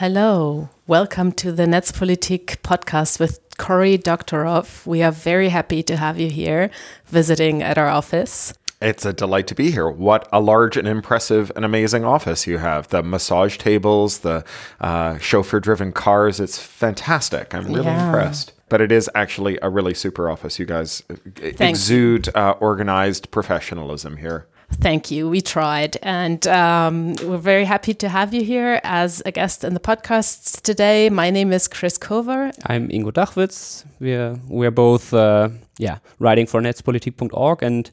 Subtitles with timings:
[0.00, 4.64] Hello, welcome to the Netzpolitik podcast with Cory Doctorow.
[4.86, 6.70] We are very happy to have you here
[7.04, 8.54] visiting at our office.
[8.80, 9.90] It's a delight to be here.
[9.90, 12.88] What a large and impressive and amazing office you have.
[12.88, 14.42] The massage tables, the
[14.80, 16.40] uh, chauffeur driven cars.
[16.40, 17.54] It's fantastic.
[17.54, 18.06] I'm really yeah.
[18.06, 18.54] impressed.
[18.70, 20.58] But it is actually a really super office.
[20.58, 24.46] You guys uh, Thank exude uh, organized professionalism here.
[24.72, 25.28] Thank you.
[25.28, 25.98] We tried.
[26.02, 30.62] And um, we're very happy to have you here as a guest in the podcast
[30.62, 31.10] today.
[31.10, 32.52] My name is Chris Kover.
[32.66, 33.84] I'm Ingo Dachwitz.
[33.98, 37.62] We're, we're both uh, yeah, writing for netzpolitik.org.
[37.62, 37.90] And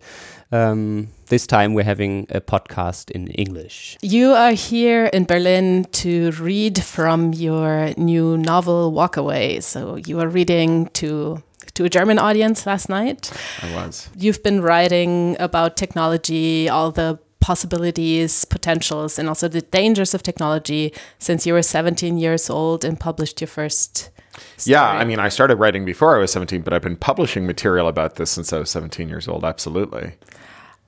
[0.52, 3.98] um, this time we're having a podcast in English.
[4.02, 9.61] You are here in Berlin to read from your new novel, Walkaway.
[9.61, 11.44] So you are reading to
[11.78, 13.31] to a German audience last night.
[13.61, 14.09] I was.
[14.16, 20.92] You've been writing about technology, all the possibilities, potentials, and also the dangers of technology
[21.20, 24.09] since you were 17 years old and published your first.
[24.58, 24.73] Story.
[24.73, 27.88] Yeah, I mean, I started writing before I was 17, but I've been publishing material
[27.88, 29.45] about this since I was 17 years old.
[29.45, 30.14] Absolutely.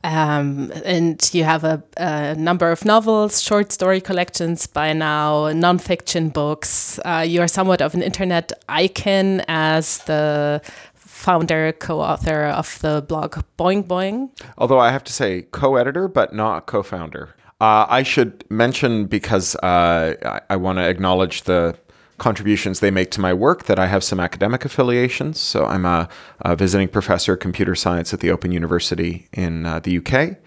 [0.04, 6.32] Um, and you have a, a, number of novels, short story collections by now, nonfiction
[6.32, 7.00] books.
[7.04, 10.62] Uh, you are somewhat of an internet icon as the
[10.96, 14.30] founder, co author of the blog Boing Boing.
[14.58, 17.36] Although I have to say, co editor, but not co founder.
[17.60, 21.76] Uh, I should mention because uh, I, I want to acknowledge the
[22.20, 25.40] contributions they make to my work that I have some academic affiliations.
[25.40, 26.08] So I'm a,
[26.42, 30.38] a visiting professor of computer science at the Open University in uh, the UK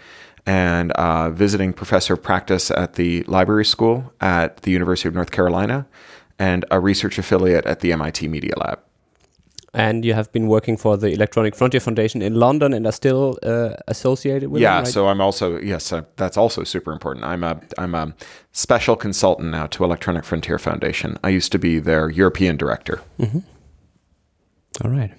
[0.47, 5.31] and a visiting professor of practice at the library school at the University of North
[5.31, 5.87] Carolina
[6.39, 8.81] and a research affiliate at the MIT Media Lab
[9.75, 13.39] and you have been working for the Electronic Frontier Foundation in London and are still
[13.43, 14.93] uh, associated with yeah, them, right?
[14.93, 17.25] so I'm also yes, uh, that's also super important.
[17.25, 18.15] I'm a I'm a
[18.53, 21.19] special consultant now to Electronic Frontier Foundation.
[21.25, 23.01] I used to be their European director.
[23.19, 23.43] Mm -hmm.
[24.85, 25.13] All right,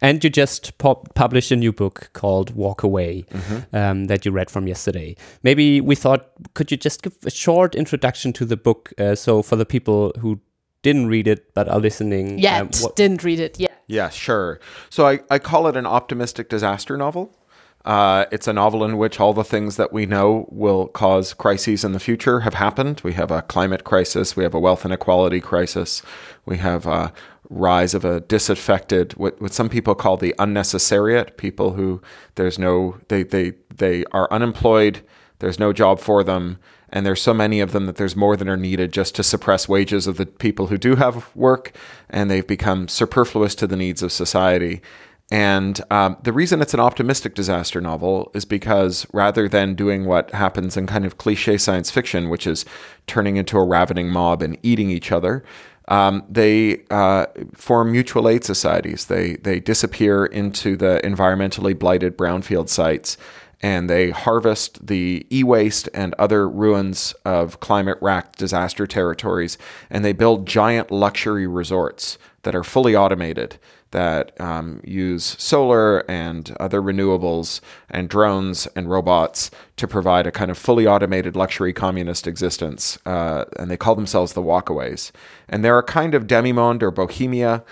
[0.00, 0.78] and you just
[1.14, 3.90] published a new book called Walkaway mm -hmm.
[3.90, 5.16] um, that you read from yesterday.
[5.42, 6.20] Maybe we thought,
[6.54, 10.20] could you just give a short introduction to the book, uh, so for the people
[10.20, 10.38] who
[10.82, 12.82] didn't read it but are listening yet.
[12.84, 13.82] um, didn't read it yet.
[13.86, 14.60] Yeah sure.
[14.88, 17.36] So i, I call it an optimistic disaster novel.
[17.84, 21.82] Uh, it's a novel in which all the things that we know will cause crises
[21.82, 23.00] in the future have happened.
[23.02, 26.02] We have a climate crisis, we have a wealth inequality crisis,
[26.44, 27.10] we have a
[27.48, 32.02] rise of a disaffected, what, what some people call the unnecessariate, people who
[32.34, 35.00] there's no, they, they, they are unemployed,
[35.38, 36.58] there's no job for them,
[36.92, 39.68] and there's so many of them that there's more than are needed just to suppress
[39.68, 41.72] wages of the people who do have work,
[42.08, 44.82] and they've become superfluous to the needs of society.
[45.30, 50.32] And um, the reason it's an optimistic disaster novel is because rather than doing what
[50.32, 52.64] happens in kind of cliche science fiction, which is
[53.06, 55.44] turning into a ravening mob and eating each other,
[55.86, 59.06] um, they uh, form mutual aid societies.
[59.06, 63.16] They they disappear into the environmentally blighted brownfield sites
[63.62, 69.58] and they harvest the e waste and other ruins of climate racked disaster territories,
[69.90, 73.58] and they build giant luxury resorts that are fully automated
[73.90, 77.60] that um, use solar and other renewables
[77.90, 82.98] and drones and robots to provide a kind of fully automated luxury communist existence.
[83.04, 85.10] Uh, and they call themselves the Walkaways.
[85.48, 87.64] And they're a kind of demimonde or bohemia,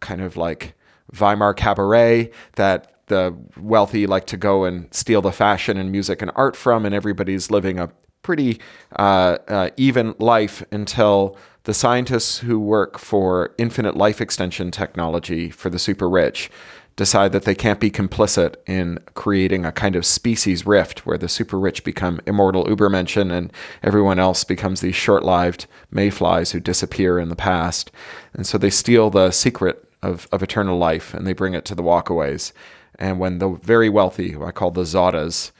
[0.00, 0.74] kind of like
[1.18, 6.30] Weimar cabaret that the wealthy like to go and steal the fashion and music and
[6.34, 7.90] art from, and everybody's living a
[8.22, 8.58] pretty
[8.98, 15.70] uh, uh, even life until the scientists who work for infinite life extension technology for
[15.70, 16.50] the super rich
[16.96, 21.28] decide that they can't be complicit in creating a kind of species rift where the
[21.28, 27.18] super rich become immortal Ubermenschen and everyone else becomes these short lived mayflies who disappear
[27.18, 27.90] in the past.
[28.34, 31.74] And so they steal the secret of, of eternal life and they bring it to
[31.74, 32.52] the walkaways.
[33.02, 35.50] And when the very wealthy, who I call the Zottas,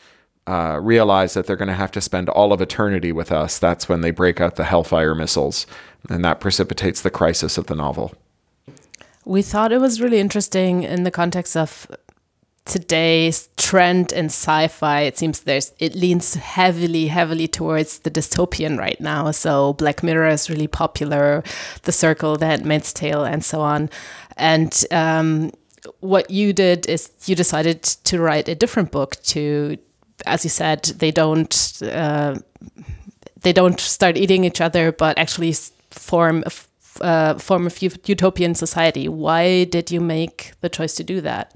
[0.46, 3.88] uh, realize that they're going to have to spend all of eternity with us, that's
[3.88, 5.66] when they break out the Hellfire missiles.
[6.08, 8.14] And that precipitates the crisis of the novel.
[9.24, 11.88] We thought it was really interesting in the context of
[12.64, 19.00] today's trend in sci-fi it seems there's it leans heavily heavily towards the dystopian right
[19.00, 21.42] now so black mirror is really popular
[21.82, 23.90] the circle the handmaid's tale and so on
[24.36, 25.50] and um,
[26.00, 29.76] what you did is you decided to write a different book to
[30.26, 32.36] as you said they don't uh,
[33.40, 35.54] they don't start eating each other but actually
[35.90, 36.50] form a
[37.00, 39.08] uh, form of utopian society.
[39.08, 41.54] Why did you make the choice to do that?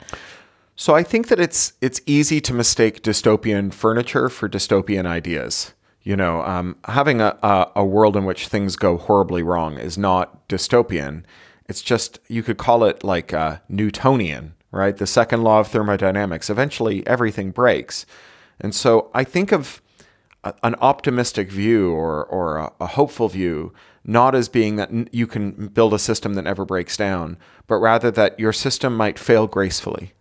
[0.78, 5.72] So i think that it's it's easy to mistake dystopian furniture for dystopian ideas.
[6.02, 9.98] You know, um, having a, a, a world in which things go horribly wrong is
[9.98, 11.24] not dystopian.
[11.68, 14.96] It's just, you could call it like uh, Newtonian, right?
[14.96, 16.48] The second law of thermodynamics.
[16.48, 18.06] Eventually, everything breaks.
[18.60, 19.82] And so I think of
[20.44, 23.72] a, an optimistic view or, or a, a hopeful view
[24.08, 27.36] not as being that you can build a system that never breaks down,
[27.66, 30.12] but rather that your system might fail gracefully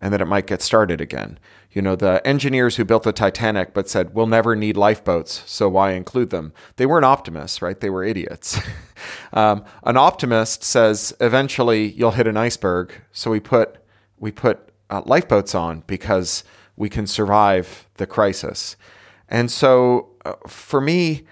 [0.00, 1.38] and that it might get started again.
[1.72, 5.68] You know, the engineers who built the Titanic but said, we'll never need lifeboats, so
[5.68, 6.52] why include them?
[6.76, 7.78] They weren't optimists, right?
[7.78, 8.60] They were idiots.
[9.32, 13.78] um, an optimist says, eventually you'll hit an iceberg, so we put,
[14.18, 16.44] we put uh, lifeboats on because
[16.76, 18.76] we can survive the crisis.
[19.28, 21.24] And so uh, for me,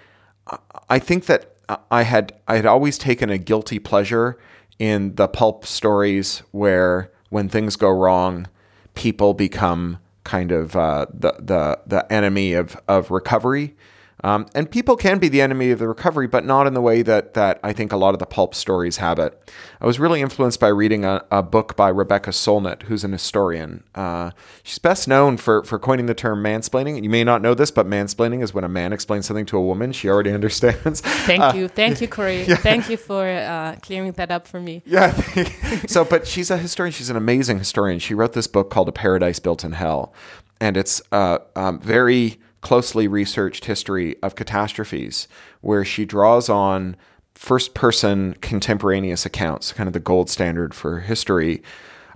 [0.89, 1.55] I think that
[1.89, 4.37] I had I had always taken a guilty pleasure
[4.79, 8.47] in the pulp stories where when things go wrong,
[8.95, 13.75] people become kind of uh, the the the enemy of of recovery.
[14.23, 17.01] Um, and people can be the enemy of the recovery, but not in the way
[17.01, 19.51] that that I think a lot of the pulp stories have it.
[19.81, 23.83] I was really influenced by reading a, a book by Rebecca Solnit, who's an historian.
[23.93, 24.31] Uh,
[24.63, 27.03] she's best known for for coining the term mansplaining.
[27.03, 29.61] You may not know this, but mansplaining is when a man explains something to a
[29.61, 31.01] woman she already understands.
[31.01, 32.43] Thank uh, you, thank you, Cory.
[32.53, 32.57] Yeah.
[32.57, 34.81] Thank you for uh, clearing that up for me.
[34.85, 35.13] Yeah.
[35.87, 36.91] so, but she's a historian.
[36.91, 37.99] She's an amazing historian.
[37.99, 40.13] She wrote this book called A Paradise Built in Hell,
[40.59, 45.27] and it's uh, um, very closely researched history of catastrophes
[45.61, 46.95] where she draws on
[47.35, 51.61] first person contemporaneous accounts, kind of the gold standard for history,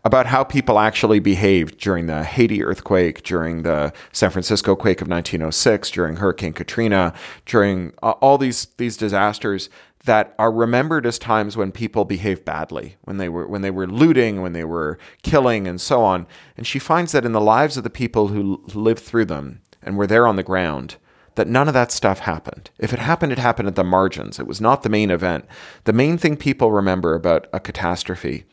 [0.06, 5.10] about how people actually behaved during the Haiti earthquake, during the San Francisco quake of
[5.10, 7.14] 1906, during Hurricane Katrina,
[7.46, 9.70] during all these these disasters
[10.06, 13.88] that are remembered as times when people behaved badly, when they were when they were
[13.88, 16.26] looting, when they were killing and so on.
[16.56, 19.98] And she finds that in the lives of the people who lived through them, and
[19.98, 20.98] were there on the ground,
[21.36, 22.70] that none of that stuff happened.
[22.80, 24.40] If it happened, it happened at the margins.
[24.40, 25.46] It was not the main event.
[25.86, 28.46] The main thing people remember about a catastrophe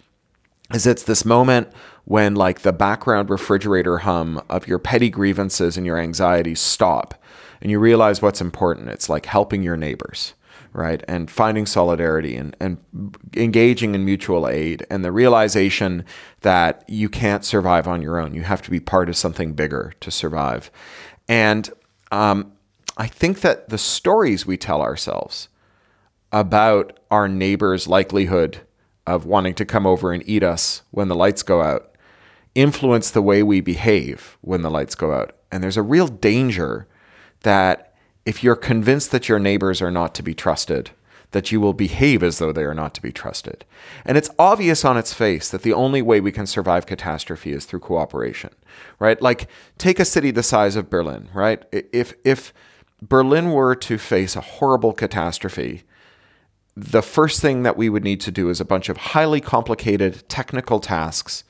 [0.73, 1.69] is it's this moment
[2.05, 7.15] when like the background refrigerator hum of your petty grievances and your anxieties stop
[7.61, 8.91] and you realize what's important.
[8.91, 10.35] It's like helping your neighbors
[10.75, 11.05] right?
[11.07, 16.05] And finding solidarity and, and engaging in mutual aid and the realization
[16.41, 18.35] that you can't survive on your own.
[18.35, 20.73] You have to be part of something bigger to survive.
[21.29, 21.71] And
[22.11, 22.53] um,
[22.97, 25.49] I think that the stories we tell ourselves
[26.33, 28.61] about our neighbor's likelihood
[29.07, 31.95] of wanting to come over and eat us when the lights go out
[32.55, 35.35] influence the way we behave when the lights go out.
[35.51, 36.87] And there's a real danger
[37.41, 37.95] that
[38.25, 40.91] if you're convinced that your neighbors are not to be trusted,
[41.33, 43.65] that you will behave as though they are not to be trusted.
[44.05, 47.65] And it's obvious on its face that the only way we can survive catastrophe is
[47.67, 48.55] through cooperation,
[48.99, 49.21] right?
[49.21, 51.65] Like take a city the size of Berlin, right?
[51.73, 52.53] If if
[53.03, 55.83] Berlin were to face a horrible catastrophe,
[56.77, 60.29] the first thing that we would need to do is a bunch of highly complicated
[60.29, 61.45] technical tasks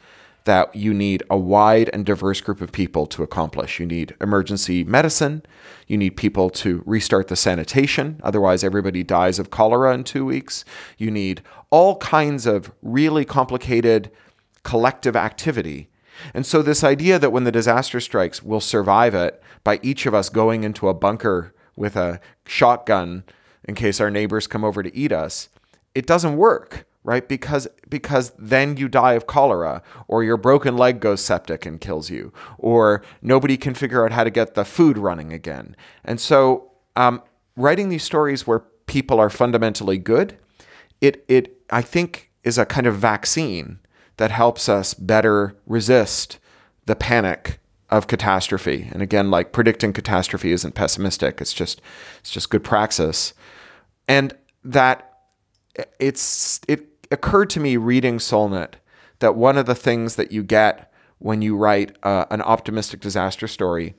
[0.44, 3.80] that you need a wide and diverse group of people to accomplish.
[3.80, 5.42] You need emergency medicine.
[5.86, 8.20] You need people to restart the sanitation.
[8.22, 10.64] Otherwise, everybody dies of cholera in two weeks.
[10.98, 14.10] You need all kinds of really complicated
[14.62, 15.88] collective activity.
[16.32, 20.14] And so, this idea that when the disaster strikes, we'll survive it by each of
[20.14, 23.24] us going into a bunker with a shotgun
[23.64, 25.48] in case our neighbors come over to eat us,
[25.94, 27.28] it doesn't work right?
[27.28, 32.10] Because because then you die of cholera, or your broken leg goes septic and kills
[32.10, 35.76] you, or nobody can figure out how to get the food running again.
[36.04, 37.22] And so, um,
[37.56, 40.36] writing these stories where people are fundamentally good,
[41.00, 43.78] it it I think is a kind of vaccine
[44.16, 46.38] that helps us better resist
[46.86, 47.58] the panic
[47.90, 48.88] of catastrophe.
[48.92, 51.80] And again, like predicting catastrophe isn't pessimistic; it's just
[52.20, 53.34] it's just good praxis,
[54.08, 55.12] and that
[55.98, 58.74] it's it occurred to me reading Solnit
[59.18, 63.48] that one of the things that you get when you write uh, an optimistic disaster
[63.48, 63.94] story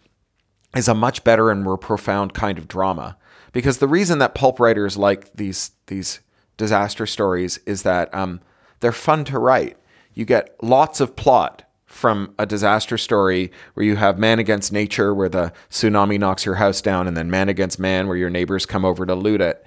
[0.76, 3.18] is a much better and more profound kind of drama.
[3.54, 6.20] Because the reason that pulp writers like these these
[6.58, 8.42] disaster stories is that um,
[8.82, 9.78] they're fun to write.
[10.16, 15.14] You get lots of plot from a disaster story where you have man against nature,
[15.14, 18.66] where the tsunami knocks your house down, and then man against man, where your neighbors
[18.66, 19.64] come over to loot it.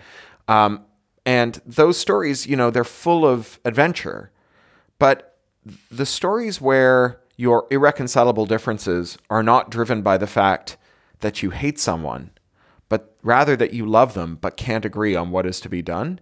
[0.48, 0.84] Um,
[1.24, 4.32] and those stories, you know, they're full of adventure.
[4.98, 5.38] But
[5.90, 10.76] the stories where your irreconcilable differences are not driven by the fact
[11.20, 12.30] that you hate someone,
[12.88, 16.20] but rather that you love them but can't agree on what is to be done,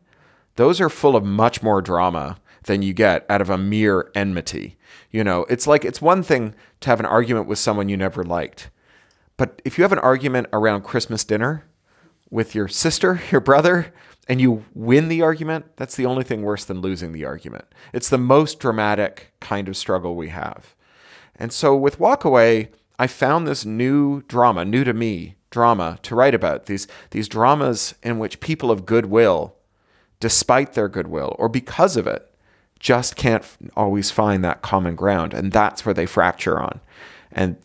[0.57, 4.77] those are full of much more drama than you get out of a mere enmity.
[5.11, 8.23] You know, it's like it's one thing to have an argument with someone you never
[8.23, 8.71] liked.
[9.37, 11.65] But if you have an argument around Christmas dinner,
[12.31, 13.93] with your sister, your brother,
[14.29, 17.67] and you win the argument, that's the only thing worse than losing the argument.
[17.93, 20.75] It's the most dramatic kind of struggle we have.
[21.37, 22.69] And so with Walkaway,
[22.99, 26.67] I found this new drama, new to me drama to write about.
[26.67, 29.55] These these dramas in which people of goodwill,
[30.19, 32.35] despite their goodwill or because of it,
[32.79, 33.45] just can't
[33.77, 36.81] always find that common ground, and that's where they fracture on.
[37.33, 37.57] And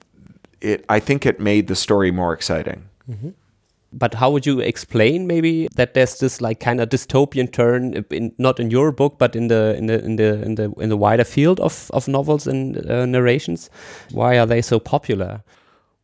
[0.61, 2.89] it, I think, it made the story more exciting.
[3.09, 3.29] Mm-hmm.
[3.93, 8.33] But how would you explain maybe that there's this like kind of dystopian turn, in,
[8.37, 10.95] not in your book, but in the in the in the in the in the
[10.95, 13.69] wider field of of novels and uh, narrations?
[14.11, 15.43] Why are they so popular?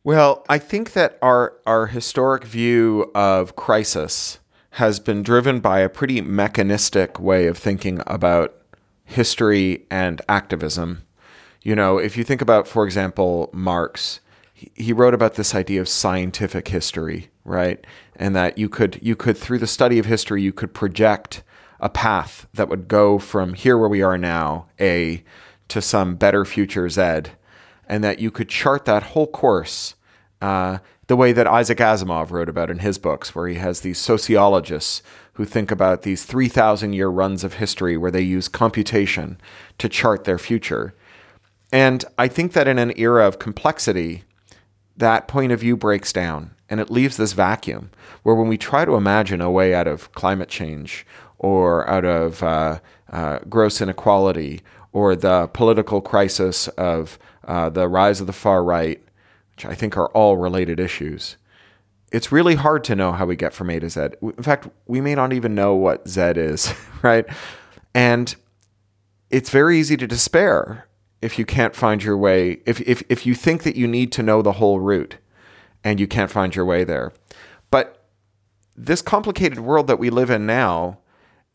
[0.04, 4.38] Well, I think that our our historic view of crisis
[4.72, 8.54] has been driven by a pretty mechanistic way of thinking about
[9.08, 11.02] history and activism.
[11.62, 14.20] You know, if you think about, for example, Marx,
[14.52, 17.84] he wrote about this idea of scientific history, right?
[18.16, 21.42] And that you could you could through the study of history you could project
[21.80, 25.24] a path that would go from here where we are now, A,
[25.68, 27.30] to some better future Z,
[27.88, 29.94] and that you could chart that whole course
[30.42, 33.98] uh, the way that Isaac Asimov wrote about in his books, where he has these
[33.98, 35.02] sociologists
[35.38, 39.40] who think about these 3,000 year runs of history where they use computation
[39.78, 40.94] to chart their future.
[41.72, 44.24] And I think that in an era of complexity,
[44.96, 47.92] that point of view breaks down and it leaves this vacuum
[48.24, 51.06] where when we try to imagine a way out of climate change
[51.38, 52.80] or out of uh,
[53.12, 54.60] uh, gross inequality
[54.92, 57.16] or the political crisis of
[57.46, 59.00] uh, the rise of the far right,
[59.54, 61.36] which I think are all related issues,
[62.12, 64.08] it's really hard to know how we get from A to Z.
[64.22, 66.72] In fact, we may not even know what Z is,
[67.02, 67.26] right?
[67.94, 68.34] And
[69.30, 70.88] it's very easy to despair
[71.20, 74.22] if you can't find your way, if, if, if you think that you need to
[74.22, 75.16] know the whole route
[75.84, 77.12] and you can't find your way there.
[77.70, 78.04] But
[78.76, 80.98] this complicated world that we live in now,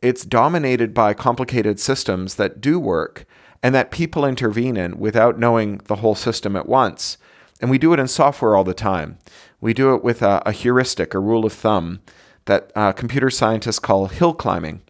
[0.02, 3.26] it's dominated by complicated systems that do work
[3.64, 7.18] and that people intervene in without knowing the whole system at once.
[7.64, 9.20] And we do it in software all the time.
[9.62, 12.02] We do it with a, a heuristic, a rule of thumb
[12.44, 14.82] that uh, computer scientists call hill climbing.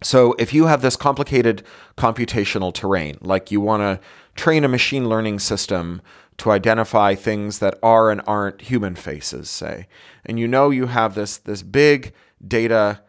[0.00, 1.64] So if you have this complicated
[1.96, 3.98] computational terrain, like you want to
[4.36, 6.00] train a machine learning system
[6.36, 9.88] to identify things that are and aren't human faces, say,
[10.24, 12.12] and you know you have this this big
[12.46, 13.02] data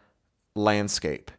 [0.56, 1.30] landscape,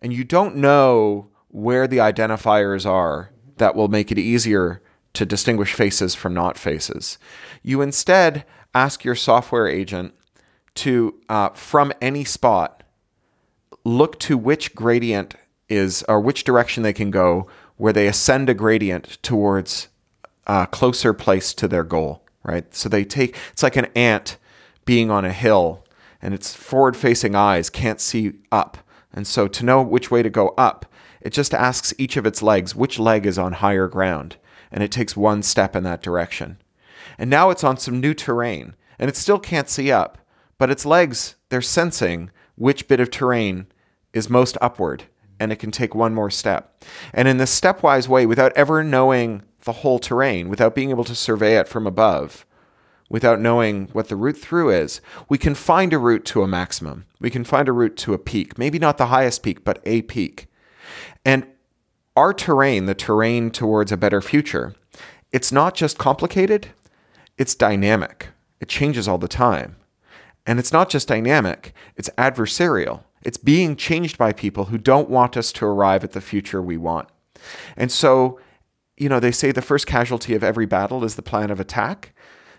[0.00, 4.80] and you don't know where the identifiers are that will make it easier
[5.14, 7.18] to distinguish faces from not faces.
[7.62, 10.14] You instead ask your software agent
[10.76, 12.82] to, uh, from any spot,
[13.84, 15.34] look to which gradient
[15.68, 19.88] is or which direction they can go where they ascend a gradient towards
[20.46, 22.72] a closer place to their goal, right?
[22.74, 24.36] So they take it's like an ant
[24.84, 25.84] being on a hill
[26.20, 28.78] and its forward facing eyes can't see up.
[29.12, 30.86] And so to know which way to go up,
[31.20, 34.36] it just asks each of its legs which leg is on higher ground
[34.72, 36.58] and it takes one step in that direction.
[37.18, 40.18] And now it's on some new terrain and it still can't see up,
[40.58, 43.66] but its legs, they're sensing which bit of terrain
[44.12, 45.04] is most upward
[45.38, 46.84] and it can take one more step.
[47.12, 51.14] And in this stepwise way, without ever knowing the whole terrain, without being able to
[51.14, 52.46] survey it from above,
[53.08, 57.04] without knowing what the route through is, we can find a route to a maximum.
[57.20, 60.02] We can find a route to a peak, maybe not the highest peak, but a
[60.02, 60.46] peak.
[61.24, 61.46] And
[62.16, 64.74] our terrain, the terrain towards a better future,
[65.30, 66.68] it's not just complicated,
[67.38, 68.28] it's dynamic.
[68.60, 69.76] It changes all the time.
[70.46, 73.04] And it's not just dynamic, it's adversarial.
[73.22, 76.76] It's being changed by people who don't want us to arrive at the future we
[76.76, 77.08] want.
[77.76, 78.40] And so,
[78.96, 82.14] you know, they say the first casualty of every battle is the plan of attack.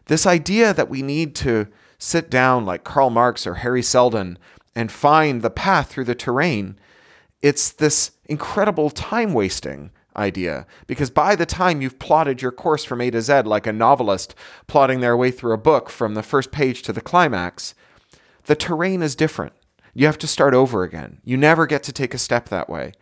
[0.05, 1.67] This idea that we need to
[1.97, 4.37] sit down like Karl Marx or Hari Seldon
[4.75, 6.77] and find the path through the terrain,
[7.41, 13.01] it's this incredible time wasting idea because by the time you've plotted your course from
[13.01, 14.35] A to Z like a novelist
[14.67, 17.73] plotting their way through a book from the first page to the climax,
[18.45, 19.53] the terrain is different.
[19.93, 21.19] You have to start over again.
[21.23, 22.93] You never get to take a step that way.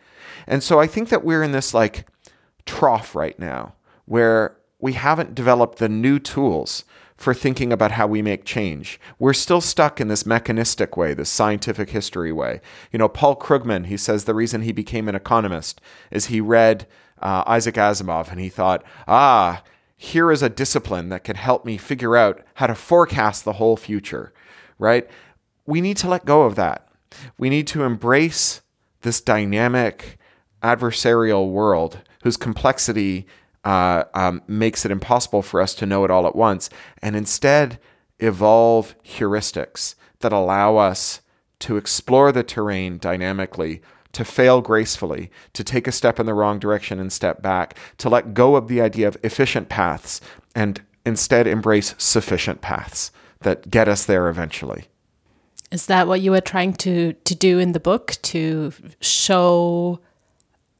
[0.46, 2.06] And so I think that we're in this like
[2.66, 3.74] trough right now
[4.06, 6.84] where we haven't developed the new tools
[7.22, 9.00] for thinking about how we make change.
[9.18, 12.60] We're still stuck in this mechanistic way, this scientific history way.
[12.90, 16.86] You know, Paul Krugman, he says the reason he became an economist is he read
[17.20, 19.62] uh, Isaac Asimov and he thought, ah,
[19.96, 23.76] here is a discipline that can help me figure out how to forecast the whole
[23.76, 24.32] future,
[24.78, 25.08] right?
[25.66, 26.88] we need to let go of that.
[27.38, 28.62] We need to embrace
[29.02, 30.18] this dynamic,
[30.62, 33.26] adversarial world whose complexity
[33.64, 37.78] uh, um, makes it impossible for us to know it all at once, and instead
[38.18, 41.20] evolve heuristics that allow us
[41.60, 46.58] to explore the terrain dynamically, to fail gracefully, to take a step in the wrong
[46.58, 50.20] direction and step back, to let go of the idea of efficient paths
[50.54, 54.86] and instead embrace sufficient paths that get us there eventually.
[55.70, 60.00] Is that what you were trying to to do in the book to show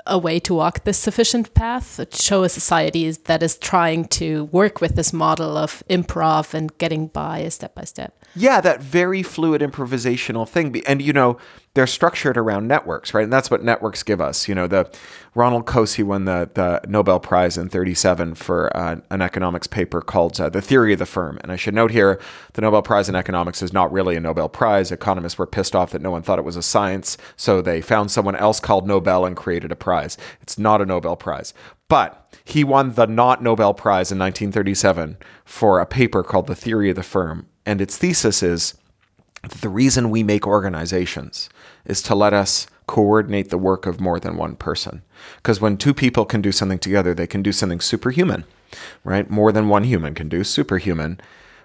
[0.07, 4.81] a way to walk this sufficient path, show a society that is trying to work
[4.81, 8.22] with this model of improv and getting by step by step.
[8.35, 10.83] Yeah, that very fluid improvisational thing.
[10.87, 11.37] And, you know,
[11.75, 13.25] they're structured around networks, right?
[13.25, 14.49] And that's what networks give us.
[14.49, 14.91] You know, the
[15.35, 20.39] Ronald Coase won the, the Nobel Prize in 37 for uh, an economics paper called
[20.41, 21.39] uh, The Theory of the Firm.
[21.43, 22.21] And I should note here,
[22.55, 24.91] the Nobel Prize in economics is not really a Nobel Prize.
[24.93, 27.19] Economists were pissed off that no one thought it was a science.
[27.37, 30.17] So they found someone else called Nobel and created a prize.
[30.41, 31.53] It's not a Nobel Prize.
[31.89, 36.89] But he won the not Nobel Prize in 1937 for a paper called The Theory
[36.89, 38.75] of the Firm and its thesis is
[39.43, 41.49] that the reason we make organizations
[41.85, 45.03] is to let us coordinate the work of more than one person.
[45.37, 48.45] Because when two people can do something together, they can do something superhuman,
[49.05, 49.31] right?
[49.31, 51.21] More than one human can do superhuman.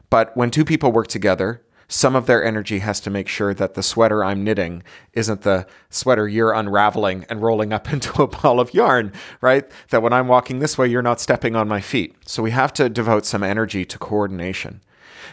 [0.10, 3.74] But when two people work together, some of their energy has to make sure that
[3.74, 8.60] the sweater I'm knitting isn't the sweater you're unraveling and rolling up into a ball
[8.60, 9.70] of yarn, right?
[9.90, 12.16] That when I'm walking this way, you're not stepping on my feet.
[12.26, 14.82] So we have to devote some energy to coordination.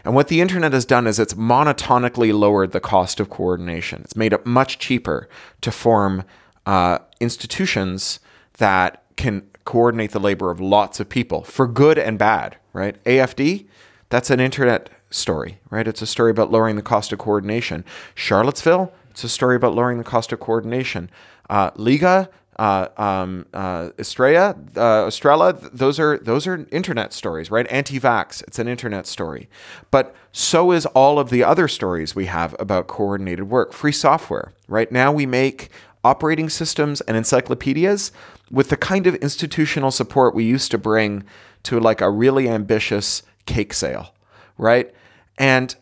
[0.04, 4.02] And what the internet has done is it's monotonically lowered the cost of coordination.
[4.02, 5.28] It's made it much cheaper
[5.62, 6.24] to form
[6.66, 8.20] uh, institutions
[8.58, 13.02] that can coordinate the labor of lots of people for good and bad, right?
[13.04, 13.66] AFD,
[14.10, 15.88] that's an internet story, right?
[15.88, 17.84] It's a story about lowering the cost of coordination.
[18.14, 21.10] Charlottesville, it's a story about lowering the cost of coordination.
[21.48, 27.66] Uh, Liga, uh, um, uh, Estrella, uh, Estrella, those are those are internet stories, right?
[27.70, 29.48] Anti-vax, it's an internet story,
[29.90, 33.72] but so is all of the other stories we have about coordinated work.
[33.72, 34.90] Free software, right?
[34.90, 35.70] Now we make
[36.04, 38.12] operating systems and encyclopedias
[38.50, 41.24] with the kind of institutional support we used to bring
[41.64, 44.14] to like a really ambitious cake sale,
[44.58, 44.92] right?
[45.38, 45.74] And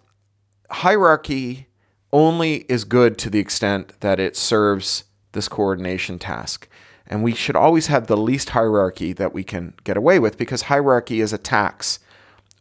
[0.70, 1.66] hierarchy
[2.12, 6.68] only is good to the extent that it serves this coordination task.
[7.06, 10.62] And we should always have the least hierarchy that we can get away with because
[10.62, 11.98] hierarchy is a tax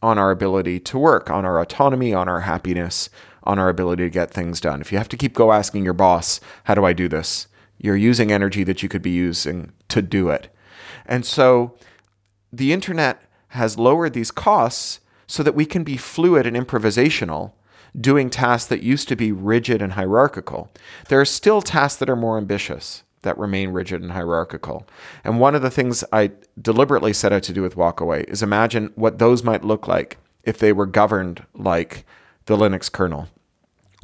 [0.01, 3.09] on our ability to work, on our autonomy, on our happiness,
[3.43, 4.81] on our ability to get things done.
[4.81, 7.47] If you have to keep go asking your boss, how do I do this?
[7.77, 10.53] You're using energy that you could be using to do it.
[11.05, 11.75] And so
[12.51, 17.53] the internet has lowered these costs so that we can be fluid and improvisational
[17.99, 20.71] doing tasks that used to be rigid and hierarchical.
[21.09, 24.87] There are still tasks that are more ambitious that remain rigid and hierarchical.
[25.23, 28.91] And one of the things I deliberately set out to do with Walkaway is imagine
[28.95, 32.05] what those might look like if they were governed like
[32.45, 33.27] the Linux kernel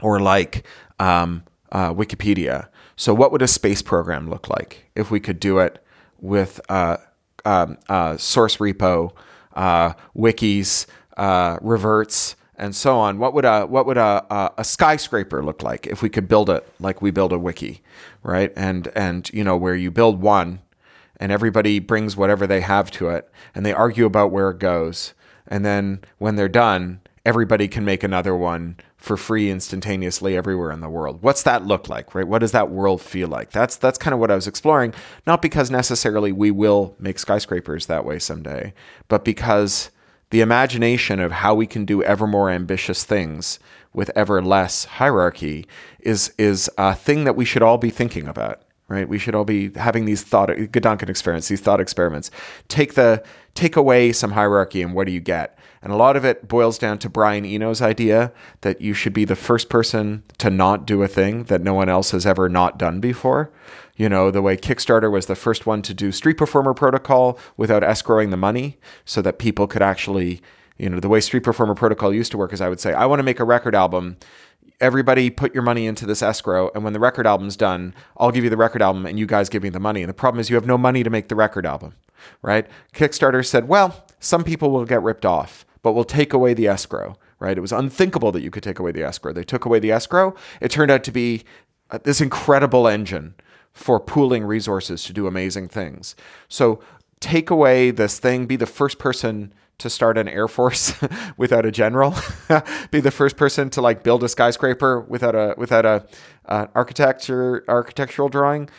[0.02, 0.66] or like
[1.00, 2.68] um, uh, Wikipedia.
[2.96, 5.84] So, what would a space program look like if we could do it
[6.20, 6.98] with uh,
[7.46, 9.12] um, uh, source repo,
[9.56, 13.20] uh, wikis, uh, reverts, and so on.
[13.20, 16.50] What would a what would a, a, a skyscraper look like if we could build
[16.50, 17.82] it like we build a wiki,
[18.24, 18.52] right?
[18.56, 20.62] And and you know where you build one,
[21.20, 25.14] and everybody brings whatever they have to it, and they argue about where it goes,
[25.48, 30.82] and then when they're done, everybody can make another one for free instantaneously everywhere in
[30.82, 31.22] the world.
[31.22, 32.28] What's that look like, right?
[32.28, 33.52] What does that world feel like?
[33.52, 34.94] That's that's kind of what I was exploring,
[35.28, 38.74] not because necessarily we will make skyscrapers that way someday,
[39.08, 39.92] but because
[40.30, 43.60] the imagination of how we can do ever more ambitious things
[43.94, 45.66] with ever less hierarchy
[46.00, 49.10] is is a thing that we should all be thinking about right?
[49.10, 52.32] We should all be having these thought gedanken experiments these thought experiments.
[52.68, 55.57] Take the take away some hierarchy and what do you get
[55.88, 59.24] and a lot of it boils down to Brian Eno's idea that you should be
[59.24, 62.78] the first person to not do a thing that no one else has ever not
[62.78, 63.54] done before
[63.96, 67.84] you know, the way Kickstarter was the first one to do Street Performer Protocol without
[67.84, 70.42] escrowing the money so that people could actually,
[70.78, 73.08] you know, the way Street Performer Protocol used to work is I would say, I
[73.08, 74.18] want to make a record album.
[74.80, 78.44] Everybody put your money into this escrow, and when the record album's done, I'll give
[78.44, 80.04] you the record album and you guys give me the money.
[80.04, 81.96] And the problem is you have no money to make the record album,
[82.44, 82.68] right?
[82.94, 87.18] Kickstarter said, well, some people will get ripped off, but we'll take away the escrow
[87.40, 87.58] right?
[87.58, 89.34] It was unthinkable that you could take away the escrow.
[89.34, 90.36] They took away the escrow.
[90.62, 91.44] It turned out to be
[91.90, 93.36] uh, this incredible engine
[93.74, 96.16] for pooling resources to do amazing things.
[96.48, 96.80] So
[97.20, 100.94] take away this thing, be the first person to start an air force
[101.38, 102.16] without a general,
[102.92, 106.08] be the first person to like build a skyscraper without a without a
[106.46, 108.70] uh, architecture architectural drawing.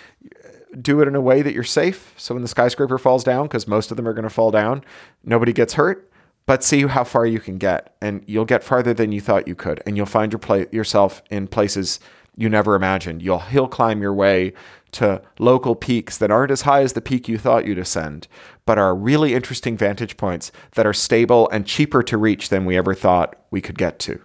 [0.79, 2.13] Do it in a way that you're safe.
[2.17, 4.85] So when the skyscraper falls down, because most of them are going to fall down,
[5.25, 6.08] nobody gets hurt.
[6.49, 9.55] But see how far you can get, and you'll get farther than you thought you
[9.55, 12.01] could, and you'll find your pla- yourself in places
[12.39, 13.21] you never imagined.
[13.21, 14.55] You'll hill climb your way
[14.93, 18.29] to local peaks that aren't as high as the peak you thought you'd ascend,
[18.65, 22.79] but are really interesting vantage points that are stable and cheaper to reach than we
[22.79, 24.19] ever thought we could get to.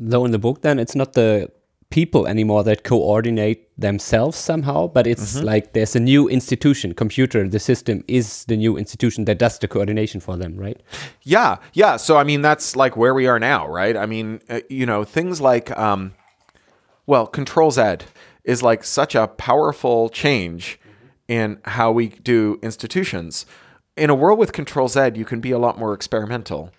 [0.00, 1.48] Though in the book, then it's not the
[1.92, 5.46] people anymore that coordinate themselves somehow, but it's Mm-hmm.
[5.46, 9.68] like there's a new institution, computer, the system is the new institution that does the
[9.68, 10.80] coordination for them, right?
[11.22, 11.98] Yeah, yeah.
[11.98, 13.96] So I mean, that's like where we are now, right?
[13.96, 16.12] I mean, uh, you know, things like, um,
[17.06, 17.82] well, Control Z
[18.44, 20.78] is like such a powerful change
[21.28, 23.46] in how we do institutions.
[23.96, 26.70] In a world with Control Z, you can be a lot more experimental,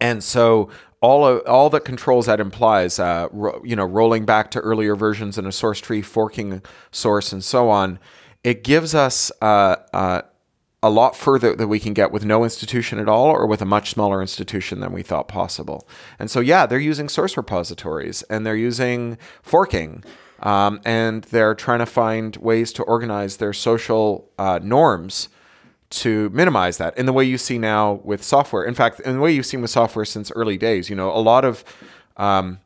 [0.00, 0.68] and so
[1.06, 4.96] all of, all that Control Z implies, uh, ro- you know, rolling back to earlier
[4.96, 8.00] versions in a source tree, forking source, and so on,
[8.42, 9.30] it gives us.
[9.40, 10.22] Uh, uh,
[10.82, 13.64] a lot further that we can get with no institution at all or with a
[13.64, 15.88] much smaller institution than we thought possible.
[16.18, 20.04] And so, yeah, they're using source repositories and they're using forking
[20.40, 25.28] um, and they're trying to find ways to organize their social uh, norms
[25.88, 28.64] to minimize that in the way you see now with software.
[28.64, 31.20] In fact, in the way you've seen with software since early days, you know, a
[31.20, 31.64] lot of
[32.16, 32.58] um,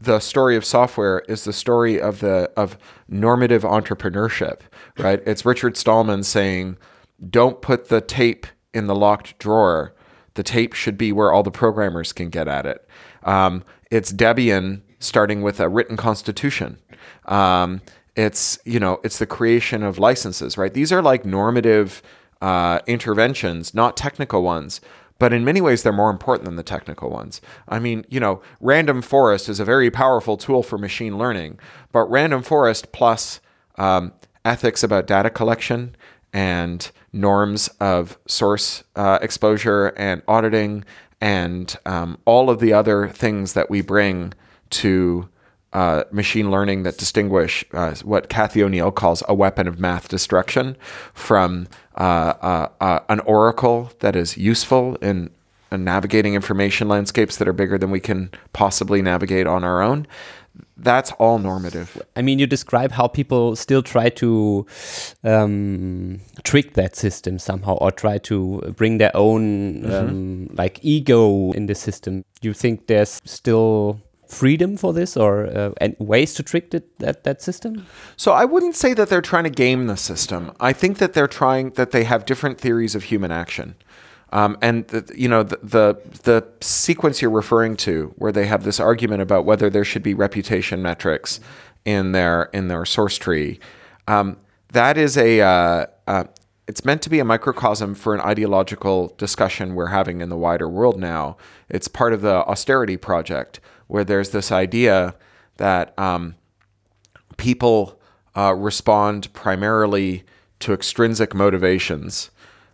[0.00, 2.76] the story of software is the story of the of
[3.08, 4.60] normative entrepreneurship,
[4.98, 5.22] right?
[5.26, 6.76] It's Richard Stallman saying,
[7.30, 9.94] "Don't put the tape in the locked drawer.
[10.34, 12.86] The tape should be where all the programmers can get at it."
[13.22, 16.78] Um, it's Debian starting with a written constitution.
[17.26, 17.80] Um,
[18.16, 20.72] it's you know it's the creation of licenses, right?
[20.72, 22.02] These are like normative
[22.40, 24.80] uh, interventions, not technical ones.
[25.20, 27.40] But in many ways, they're more important than the technical ones.
[27.68, 31.60] I mean, you know, random forest is a very powerful tool for machine learning,
[31.92, 33.40] but random forest plus
[33.76, 34.12] um,
[34.44, 35.94] ethics about data collection
[36.32, 40.84] and norms of source uh, exposure and auditing
[41.20, 44.34] and um, all of the other things that we bring
[44.70, 45.28] to
[45.74, 50.76] uh, machine learning that distinguish uh, what Cathy O'Neil calls a weapon of math destruction
[51.12, 55.30] from uh, uh, uh, an oracle that is useful in,
[55.72, 60.06] in navigating information landscapes that are bigger than we can possibly navigate on our own.
[60.76, 62.00] That's all normative.
[62.14, 64.66] I mean, you describe how people still try to
[65.24, 71.66] um, trick that system somehow or try to bring their own um, like ego in
[71.66, 72.24] the system.
[72.40, 74.00] Do you think there's still
[74.34, 77.86] freedom for this or uh, and ways to trick it, that that system?
[78.16, 80.52] So I wouldn't say that they're trying to game the system.
[80.60, 83.74] I think that they're trying that they have different theories of human action.
[84.32, 88.64] Um, and the, you know the, the the sequence you're referring to, where they have
[88.64, 91.40] this argument about whether there should be reputation metrics
[91.84, 93.60] in their in their source tree,
[94.08, 94.36] um,
[94.72, 96.24] that is a uh, uh,
[96.66, 100.68] it's meant to be a microcosm for an ideological discussion we're having in the wider
[100.68, 101.36] world now.
[101.68, 103.60] It's part of the austerity project,
[103.94, 105.14] where there's this idea
[105.56, 106.34] that um,
[107.36, 107.96] people
[108.36, 110.24] uh, respond primarily
[110.58, 112.32] to extrinsic motivations.